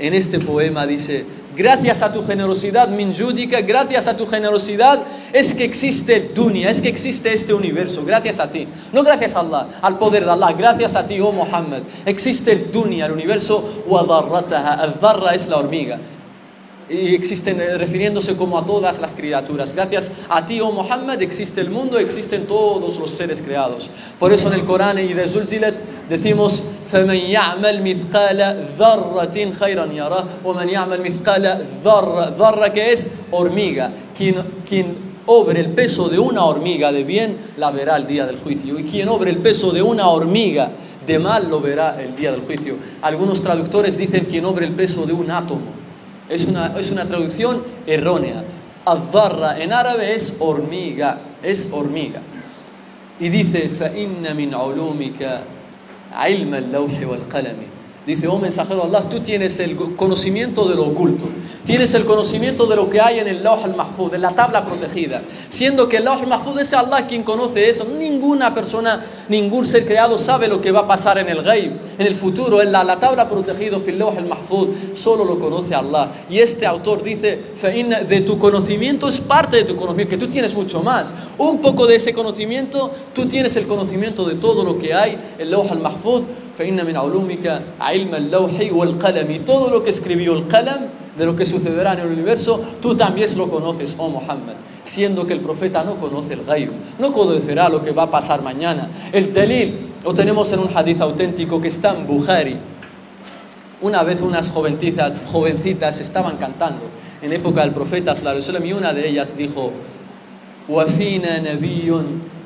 en 0.00 0.12
este 0.12 0.40
poema, 0.40 0.84
dice, 0.84 1.24
gracias 1.56 2.02
a 2.02 2.12
tu 2.12 2.24
generosidad 2.24 2.88
minjúdica, 2.88 3.60
gracias 3.62 4.06
a 4.06 4.16
tu 4.16 4.26
generosidad 4.26 5.02
es 5.32 5.54
que 5.54 5.64
existe 5.64 6.16
el 6.16 6.34
dunya, 6.34 6.70
es 6.70 6.80
que 6.80 6.88
existe 6.88 7.32
este 7.32 7.54
universo, 7.54 8.04
gracias 8.04 8.38
a 8.38 8.50
ti. 8.50 8.68
No 8.92 9.02
gracias 9.02 9.34
a 9.34 9.40
Allah, 9.40 9.68
al 9.80 9.98
poder 9.98 10.24
de 10.24 10.30
Allah, 10.30 10.52
gracias 10.52 10.94
a 10.94 11.06
ti, 11.06 11.18
oh 11.20 11.32
Muhammad. 11.32 11.80
Existe 12.04 12.52
el 12.52 12.70
dunya, 12.70 13.06
el 13.06 13.12
universo, 13.12 13.84
al-dharra 13.90 15.34
es 15.34 15.48
la 15.48 15.56
hormiga. 15.56 15.98
y 16.88 17.16
existen 17.16 17.58
refiriéndose 17.78 18.36
como 18.36 18.58
a 18.58 18.64
todas 18.64 19.00
las 19.00 19.12
criaturas. 19.12 19.72
Gracias 19.72 20.10
a 20.28 20.46
ti, 20.46 20.60
oh 20.60 20.70
Muhammad, 20.70 21.20
existe 21.20 21.60
el 21.60 21.70
mundo, 21.70 21.98
existen 21.98 22.46
todos 22.46 22.98
los 22.98 23.10
seres 23.10 23.42
creados. 23.42 23.90
Por 24.20 24.32
eso 24.32 24.48
en 24.48 24.54
el 24.54 24.64
Corán 24.64 24.98
y 24.98 25.12
de 25.12 25.28
Zulzilet 25.28 25.74
decimos 26.08 26.62
فمن 26.91 27.15
يعمل 27.15 27.83
مثقال 27.83 28.65
ذرة 28.79 29.51
خيرا 29.59 29.85
يراه 29.93 30.25
ومن 30.45 30.69
يعمل 30.69 31.01
مثقال 31.01 31.65
ذرة 31.85 32.35
ذرة 32.37 32.67
que 32.73 32.93
es 32.93 33.11
hormiga 33.31 33.91
quien, 34.17 34.35
quien 34.67 34.95
obre 35.25 35.59
el 35.59 35.69
peso 35.69 36.09
de 36.09 36.19
una 36.19 36.45
hormiga 36.45 36.91
de 36.91 37.03
bien 37.03 37.37
la 37.57 37.71
verá 37.71 37.97
el 37.97 38.07
día 38.07 38.25
del 38.25 38.37
juicio 38.37 38.79
y 38.79 38.83
quien 38.83 39.09
obre 39.09 39.31
el 39.31 39.37
peso 39.37 39.71
de 39.71 39.81
una 39.81 40.07
hormiga 40.07 40.69
de 41.05 41.19
mal 41.19 41.49
lo 41.49 41.61
verá 41.61 42.01
el 42.01 42.15
día 42.15 42.31
del 42.31 42.41
juicio 42.41 42.75
algunos 43.01 43.41
traductores 43.41 43.97
dicen 43.97 44.25
quien 44.25 44.45
obre 44.45 44.65
el 44.65 44.73
peso 44.73 45.05
de 45.05 45.13
un 45.13 45.31
átomo 45.31 45.81
es 46.31 46.45
una, 46.45 46.79
es 46.79 46.89
una 46.91 47.05
traducción 47.05 47.61
errónea. 47.85 48.43
Adharra 48.85 49.59
en 49.61 49.73
árabe 49.73 50.15
es 50.15 50.37
hormiga, 50.39 51.19
es 51.43 51.69
hormiga. 51.73 52.21
Y 53.19 53.29
dice, 53.29 53.69
فَإِنَّ 53.69 54.33
مِنْ 54.33 54.53
عُلُومِكَ 54.53 55.41
Dice, 58.06 58.28
oh 58.28 58.38
mensajero 58.38 58.82
de 58.82 58.96
Allah, 58.96 59.08
tú 59.08 59.20
tienes 59.20 59.58
el 59.58 59.76
conocimiento 59.96 60.68
de 60.68 60.76
lo 60.76 60.84
oculto. 60.84 61.24
Tienes 61.64 61.92
el 61.94 62.04
conocimiento 62.04 62.66
de 62.66 62.76
lo 62.76 62.88
que 62.88 63.00
hay 63.00 63.18
en 63.18 63.26
el 63.26 63.42
Lauh 63.42 63.64
al-Mahfud, 63.64 64.14
en 64.14 64.22
la 64.22 64.30
tabla 64.30 64.64
protegida. 64.64 65.22
Siendo 65.48 65.88
que 65.88 65.96
el 65.96 66.04
Lauh 66.04 66.20
al-Mahfud 66.20 66.60
es 66.60 66.72
Allah 66.72 67.08
quien 67.08 67.24
conoce 67.24 67.68
eso. 67.68 67.84
Ninguna 67.98 68.54
persona 68.54 69.04
ningún 69.28 69.66
ser 69.66 69.86
creado 69.86 70.18
sabe 70.18 70.48
lo 70.48 70.60
que 70.60 70.72
va 70.72 70.80
a 70.80 70.86
pasar 70.86 71.18
en 71.18 71.28
el 71.28 71.42
ghaib, 71.42 71.72
en 71.98 72.06
el 72.06 72.14
futuro, 72.14 72.62
en 72.62 72.72
la, 72.72 72.84
la 72.84 72.98
tabla 72.98 73.28
protegida, 73.28 73.78
filoh 73.80 74.12
el 74.16 74.26
mahfud, 74.26 74.68
solo 74.94 75.24
lo 75.24 75.38
conoce 75.38 75.74
Allah. 75.74 76.08
Y 76.30 76.38
este 76.38 76.66
autor 76.66 77.02
dice, 77.02 77.40
de 78.08 78.20
tu 78.22 78.38
conocimiento 78.38 79.08
es 79.08 79.20
parte 79.20 79.58
de 79.58 79.64
tu 79.64 79.76
conocimiento, 79.76 80.10
que 80.10 80.18
tú 80.18 80.28
tienes 80.28 80.54
mucho 80.54 80.82
más. 80.82 81.12
Un 81.38 81.60
poco 81.60 81.86
de 81.86 81.96
ese 81.96 82.12
conocimiento, 82.12 82.90
tú 83.14 83.26
tienes 83.26 83.56
el 83.56 83.66
conocimiento 83.66 84.24
de 84.24 84.36
todo 84.36 84.64
lo 84.64 84.78
que 84.78 84.94
hay, 84.94 85.18
el 85.38 85.50
loh 85.50 85.66
al 85.70 85.80
mahfud, 85.80 86.22
todo 89.44 89.70
lo 89.70 89.84
que 89.84 89.90
escribió 89.90 90.34
el 90.34 90.46
qalam 90.46 91.05
de 91.17 91.25
lo 91.25 91.35
que 91.35 91.45
sucederá 91.45 91.93
en 91.93 91.99
el 91.99 92.07
universo, 92.07 92.63
tú 92.81 92.95
también 92.95 93.29
lo 93.37 93.49
conoces, 93.49 93.95
oh 93.97 94.09
Muhammad, 94.09 94.53
siendo 94.83 95.25
que 95.27 95.33
el 95.33 95.39
profeta 95.39 95.83
no 95.83 95.95
conoce 95.95 96.33
el 96.33 96.43
ghaib, 96.43 96.71
no 96.99 97.11
conocerá 97.11 97.69
lo 97.69 97.83
que 97.83 97.91
va 97.91 98.03
a 98.03 98.11
pasar 98.11 98.41
mañana. 98.41 98.89
El 99.11 99.33
delil 99.33 99.75
lo 100.03 100.13
tenemos 100.13 100.51
en 100.53 100.59
un 100.59 100.69
hadith 100.75 101.01
auténtico 101.01 101.61
que 101.61 101.67
está 101.67 101.95
en 101.95 102.07
Bukhari. 102.07 102.57
Una 103.81 104.03
vez 104.03 104.21
unas 104.21 104.49
jovencitas, 104.51 105.13
jovencitas 105.31 105.99
estaban 105.99 106.37
cantando 106.37 106.85
en 107.21 107.33
época 107.33 107.61
del 107.61 107.71
profeta 107.71 108.13
y 108.63 108.73
una 108.73 108.93
de 108.93 109.07
ellas 109.07 109.35
dijo, 109.35 109.71
وَفِينَا 110.69 111.39
نَبِيٌّ 111.39 111.91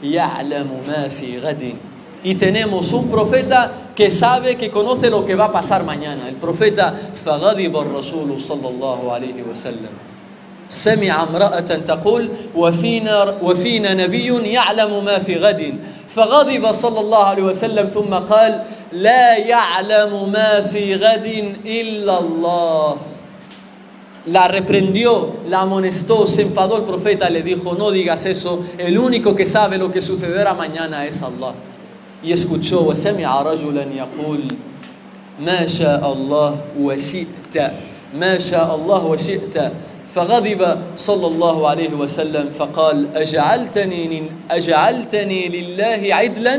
يَعْلَمُ 0.03 0.69
مَا 0.87 1.07
فِي 1.09 1.39
غَدٍ 1.39 1.75
y 2.23 2.35
tenemos 2.35 2.91
un 2.93 3.09
profeta 3.09 3.71
que 3.95 4.09
sabe, 4.09 4.57
que 4.57 4.71
conoce 4.71 5.09
lo 5.09 5.25
que 5.25 5.35
va 5.35 5.45
a 5.45 5.51
pasar 5.51 5.83
mañana. 5.83 6.27
El 6.27 6.35
profeta 6.35 6.93
فغضب 7.25 7.77
الرسول 7.77 8.39
صلى 8.41 8.67
الله 8.67 9.11
عليه 9.11 9.43
وسلم 9.51 9.93
سمع 10.69 11.23
امرأة 11.23 11.59
تقول 11.59 12.29
وفينا, 12.55 13.35
وفينا 13.41 13.93
نبي 13.93 14.51
يعلم 14.51 15.05
ما 15.05 15.19
في 15.19 15.37
غد 15.37 15.73
فغضب 16.09 16.71
صلى 16.71 16.99
الله 16.99 17.23
عليه 17.23 17.43
وسلم 17.43 17.87
ثم 17.87 18.13
قال 18.13 18.63
لا 18.91 19.37
يعلم 19.37 20.31
ما 20.31 20.61
في 20.61 20.95
غد 20.95 21.55
إلا 21.65 22.19
الله 22.19 22.97
la 24.27 24.47
reprendió, 24.47 25.33
la 25.49 25.61
amonestó, 25.61 26.25
se 26.25 26.41
enfadó 26.41 26.77
el 26.77 26.83
profeta, 26.83 27.29
le 27.29 27.43
dijo, 27.43 27.75
no 27.75 27.91
digas 27.91 28.25
eso, 28.25 28.65
el 28.79 28.97
único 28.97 29.35
que 29.35 29.45
sabe 29.45 29.77
lo 29.77 29.91
que 29.91 30.01
sucederá 30.01 30.55
mañana 30.55 31.05
es 31.05 31.21
Allah. 31.21 31.53
Y 32.22 32.32
escuchó 32.32 32.80
وسمع 32.80 33.42
رجلا 33.42 33.86
يقول 33.96 34.40
ما 35.40 35.66
شاء 35.66 36.12
الله 36.12 36.56
وشئت 36.80 37.56
ما 38.14 38.38
شاء 38.38 38.74
الله 38.74 39.04
وشئت 39.04 39.72
فغضب 40.14 40.78
صلى 40.96 41.26
الله 41.26 41.68
عليه 41.68 41.94
وسلم 41.94 42.50
فقال 42.50 43.06
أجعلتني 43.16 44.22
أجعلتني 44.50 45.48
لله 45.48 46.14
عدلا 46.14 46.56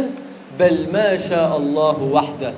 بل 0.60 0.88
ما 0.93 1.17
شاء 1.17 1.58
الله 1.58 1.97
وحده 2.12 2.54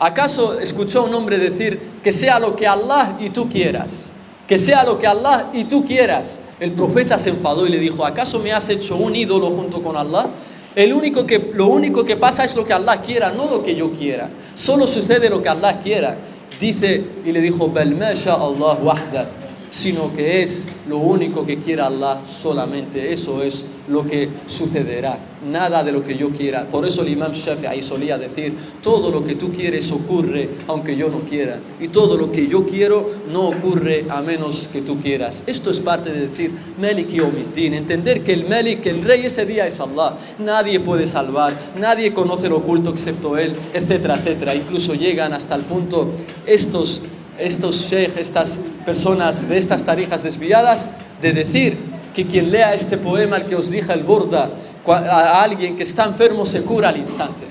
¿Acaso 0.00 0.58
escuchó 0.60 1.04
un 1.04 1.14
hombre 1.14 1.38
decir 1.38 1.80
que 2.02 2.12
sea 2.12 2.38
lo 2.38 2.56
que 2.56 2.66
Allah 2.66 3.16
y 3.20 3.30
tú 3.30 3.48
quieras? 3.48 4.06
Que 4.46 4.58
sea 4.58 4.84
lo 4.84 4.98
que 4.98 5.06
Allah 5.06 5.46
y 5.54 5.64
tú 5.64 5.86
quieras. 5.86 6.38
El 6.60 6.72
profeta 6.72 7.16
se 7.18 7.30
enfadó 7.30 7.64
y 7.64 7.70
le 7.70 7.78
dijo, 7.78 8.04
¿acaso 8.04 8.40
me 8.40 8.52
has 8.52 8.68
hecho 8.68 8.96
un 8.96 9.14
ídolo 9.14 9.50
junto 9.50 9.80
con 9.82 9.96
Allah? 9.96 10.26
El 10.74 10.92
único 10.92 11.26
que, 11.26 11.52
lo 11.54 11.68
único 11.68 12.04
que 12.04 12.16
pasa 12.16 12.44
es 12.44 12.56
lo 12.56 12.66
que 12.66 12.72
Allah 12.72 13.00
quiera, 13.00 13.30
no 13.30 13.46
lo 13.48 13.62
que 13.62 13.76
yo 13.76 13.92
quiera. 13.92 14.28
Solo 14.54 14.86
sucede 14.86 15.30
lo 15.30 15.42
que 15.42 15.48
Allah 15.48 15.80
quiera. 15.80 16.16
Dice 16.60 17.04
y 17.24 17.32
le 17.32 17.40
dijo, 17.40 17.68
Allah 17.68 19.43
sino 19.74 20.14
que 20.14 20.40
es 20.40 20.68
lo 20.88 20.98
único 20.98 21.44
que 21.44 21.58
quiera 21.58 21.86
Allah 21.86 22.20
solamente. 22.30 23.12
Eso 23.12 23.42
es 23.42 23.66
lo 23.88 24.06
que 24.06 24.28
sucederá, 24.46 25.18
nada 25.50 25.82
de 25.82 25.90
lo 25.90 26.04
que 26.04 26.16
yo 26.16 26.30
quiera. 26.30 26.64
Por 26.64 26.86
eso 26.86 27.02
el 27.02 27.08
imam 27.08 27.32
Shafi'i 27.32 27.82
solía 27.82 28.16
decir, 28.16 28.54
todo 28.80 29.10
lo 29.10 29.24
que 29.24 29.34
tú 29.34 29.50
quieres 29.50 29.90
ocurre 29.90 30.48
aunque 30.68 30.96
yo 30.96 31.08
no 31.08 31.18
quiera, 31.28 31.58
y 31.80 31.88
todo 31.88 32.16
lo 32.16 32.30
que 32.30 32.46
yo 32.46 32.64
quiero 32.68 33.10
no 33.32 33.48
ocurre 33.48 34.04
a 34.08 34.22
menos 34.22 34.68
que 34.72 34.80
tú 34.80 35.00
quieras. 35.00 35.42
Esto 35.48 35.72
es 35.72 35.80
parte 35.80 36.12
de 36.12 36.28
decir 36.28 36.52
Malik 36.80 37.08
Yomiddin, 37.08 37.74
entender 37.74 38.22
que 38.22 38.32
el 38.32 38.48
Malik, 38.48 38.86
el 38.86 39.02
rey 39.02 39.26
ese 39.26 39.44
día 39.44 39.66
es 39.66 39.80
Allah, 39.80 40.16
nadie 40.38 40.78
puede 40.78 41.08
salvar, 41.08 41.52
nadie 41.80 42.14
conoce 42.14 42.48
lo 42.48 42.58
oculto 42.58 42.90
excepto 42.90 43.36
él, 43.36 43.54
etcétera, 43.74 44.20
etcétera. 44.20 44.54
Incluso 44.54 44.94
llegan 44.94 45.32
hasta 45.32 45.56
el 45.56 45.62
punto 45.62 46.12
estos 46.46 47.02
estos 47.38 47.90
sheikh, 47.90 48.16
estas 48.16 48.58
personas 48.84 49.48
de 49.48 49.56
estas 49.58 49.84
tarijas 49.84 50.22
desviadas, 50.22 50.90
de 51.20 51.32
decir 51.32 51.78
que 52.14 52.26
quien 52.26 52.50
lea 52.50 52.74
este 52.74 52.96
poema, 52.96 53.36
el 53.36 53.44
que 53.44 53.56
os 53.56 53.70
dije 53.70 53.92
el 53.92 54.02
Burda, 54.02 54.50
a 54.86 55.42
alguien 55.42 55.76
que 55.76 55.82
está 55.82 56.04
enfermo 56.04 56.46
se 56.46 56.62
cura 56.62 56.90
al 56.90 56.98
instante. 56.98 57.44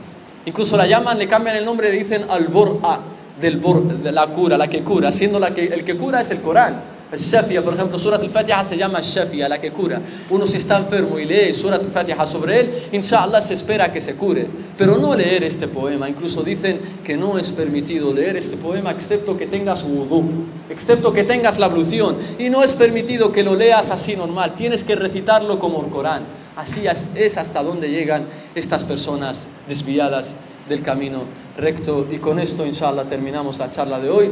Incluso 0.46 0.78
la 0.78 0.86
llaman, 0.86 1.18
le 1.18 1.28
cambian 1.28 1.56
el 1.56 1.66
nombre 1.66 1.94
y 1.94 2.00
dicen 2.00 2.26
al 2.30 2.48
Bur'a, 2.48 3.00
del 3.40 3.62
de 4.04 4.12
la 4.12 4.28
cura, 4.28 4.58
la 4.58 4.68
que 4.68 4.84
cura, 4.84 5.12
siendo 5.12 5.40
la 5.40 5.54
que, 5.54 5.66
el 5.66 5.84
que 5.84 5.98
cura 5.98 6.22
es 6.22 6.32
el 6.32 6.42
Corán. 6.42 6.93
Shafia, 7.18 7.62
por 7.64 7.74
ejemplo, 7.74 8.00
Surat 8.00 8.22
al-Fatiha 8.22 8.66
se 8.66 8.78
llama 8.78 9.00
Shafia, 9.02 9.48
la 9.48 9.60
que 9.62 9.72
cura. 9.72 10.02
Uno 10.30 10.48
si 10.48 10.58
está 10.58 10.78
enfermo 10.78 11.20
y 11.20 11.26
lee 11.26 11.54
Surat 11.54 11.82
al-Fatiha 11.84 12.26
sobre 12.26 12.60
él, 12.60 12.70
inshallah 12.92 13.42
se 13.42 13.54
espera 13.54 13.92
que 13.92 14.02
se 14.02 14.16
cure. 14.16 14.48
Pero 14.78 14.98
no 14.98 15.16
leer 15.16 15.44
este 15.44 15.68
poema. 15.68 16.10
Incluso 16.10 16.44
dicen 16.44 16.80
que 17.04 17.16
no 17.16 17.38
es 17.38 17.52
permitido 17.52 18.14
leer 18.14 18.38
este 18.38 18.58
poema 18.58 18.92
excepto 18.92 19.38
que 19.38 19.46
tengas 19.48 19.84
wudu, 19.84 20.24
excepto 20.70 21.14
que 21.14 21.24
tengas 21.24 21.60
la 21.60 21.68
ablución. 21.68 22.18
Y 22.40 22.50
no 22.50 22.64
es 22.64 22.74
permitido 22.74 23.32
que 23.32 23.44
lo 23.44 23.56
leas 23.56 23.92
así 23.92 24.16
normal. 24.16 24.54
Tienes 24.56 24.84
que 24.84 24.96
recitarlo 24.96 25.60
como 25.60 25.84
el 25.84 25.92
Corán. 25.92 26.24
Así 26.56 26.84
es- 27.16 27.38
hasta 27.38 27.64
donde 27.64 27.90
llegan 27.90 28.26
estas 28.56 28.84
personas 28.84 29.48
desviadas 29.68 30.36
del 30.70 30.82
camino 30.82 31.22
recto. 31.58 32.08
Y 32.12 32.18
con 32.18 32.40
esto, 32.40 32.66
inshallah, 32.66 33.04
terminamos 33.06 33.58
la 33.58 33.70
charla 33.70 34.00
de 34.00 34.10
hoy. 34.10 34.32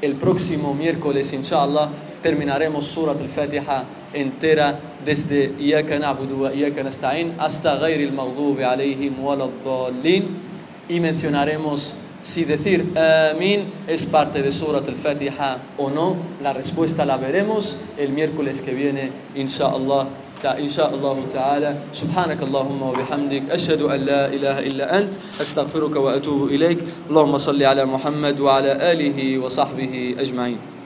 El 0.00 0.14
próximo 0.14 0.72
miércoles, 0.74 1.30
inshallah, 1.34 1.88
terminaremos 2.22 2.86
Surat 2.86 3.20
al-Fatiha 3.20 3.84
entera 4.14 4.78
desde 5.04 5.54
Iyaka 5.58 5.98
na'budu 5.98 6.42
wa 6.42 6.52
Iyaka 6.52 6.82
nasta'in 6.82 7.34
hasta 7.38 7.74
غير 7.80 8.08
المغضوب 8.08 8.60
عليهم 8.60 9.24
ولا 9.24 9.44
الضالين 9.44 10.24
y 10.88 11.00
mencionaremos 11.00 11.94
si 12.22 12.44
decir 12.44 12.84
Amin 12.96 13.64
es 13.86 14.06
parte 14.06 14.42
de 14.42 14.52
Surat 14.52 14.86
al-Fatiha 14.88 15.58
o 15.78 15.88
no. 15.90 16.16
La 16.42 16.52
respuesta 16.52 17.04
la 17.04 17.16
veremos 17.16 17.76
el 17.96 18.10
miércoles 18.10 18.60
que 18.60 18.74
viene, 18.74 19.10
inshallah. 19.34 20.06
إن 20.40 20.70
شاء 20.72 20.94
الله 20.94 21.16
تعالى 21.34 21.76
سبحانك 21.92 22.42
اللهم 22.42 22.82
وبحمدك 22.82 23.42
أشهد 23.50 23.82
أن 23.82 24.00
لا 24.00 24.26
إله 24.32 24.58
إلا 24.72 24.98
أنت 24.98 25.14
أستغفرك 25.40 25.96
وأتوب 25.96 26.48
إليك 26.48 26.78
اللهم 27.12 27.38
صل 27.38 27.62
على 27.62 27.84
محمد 27.84 28.40
وعلى 28.40 28.72
آله 28.92 29.38
وصحبه 29.38 30.16
أجمعين 30.18 30.69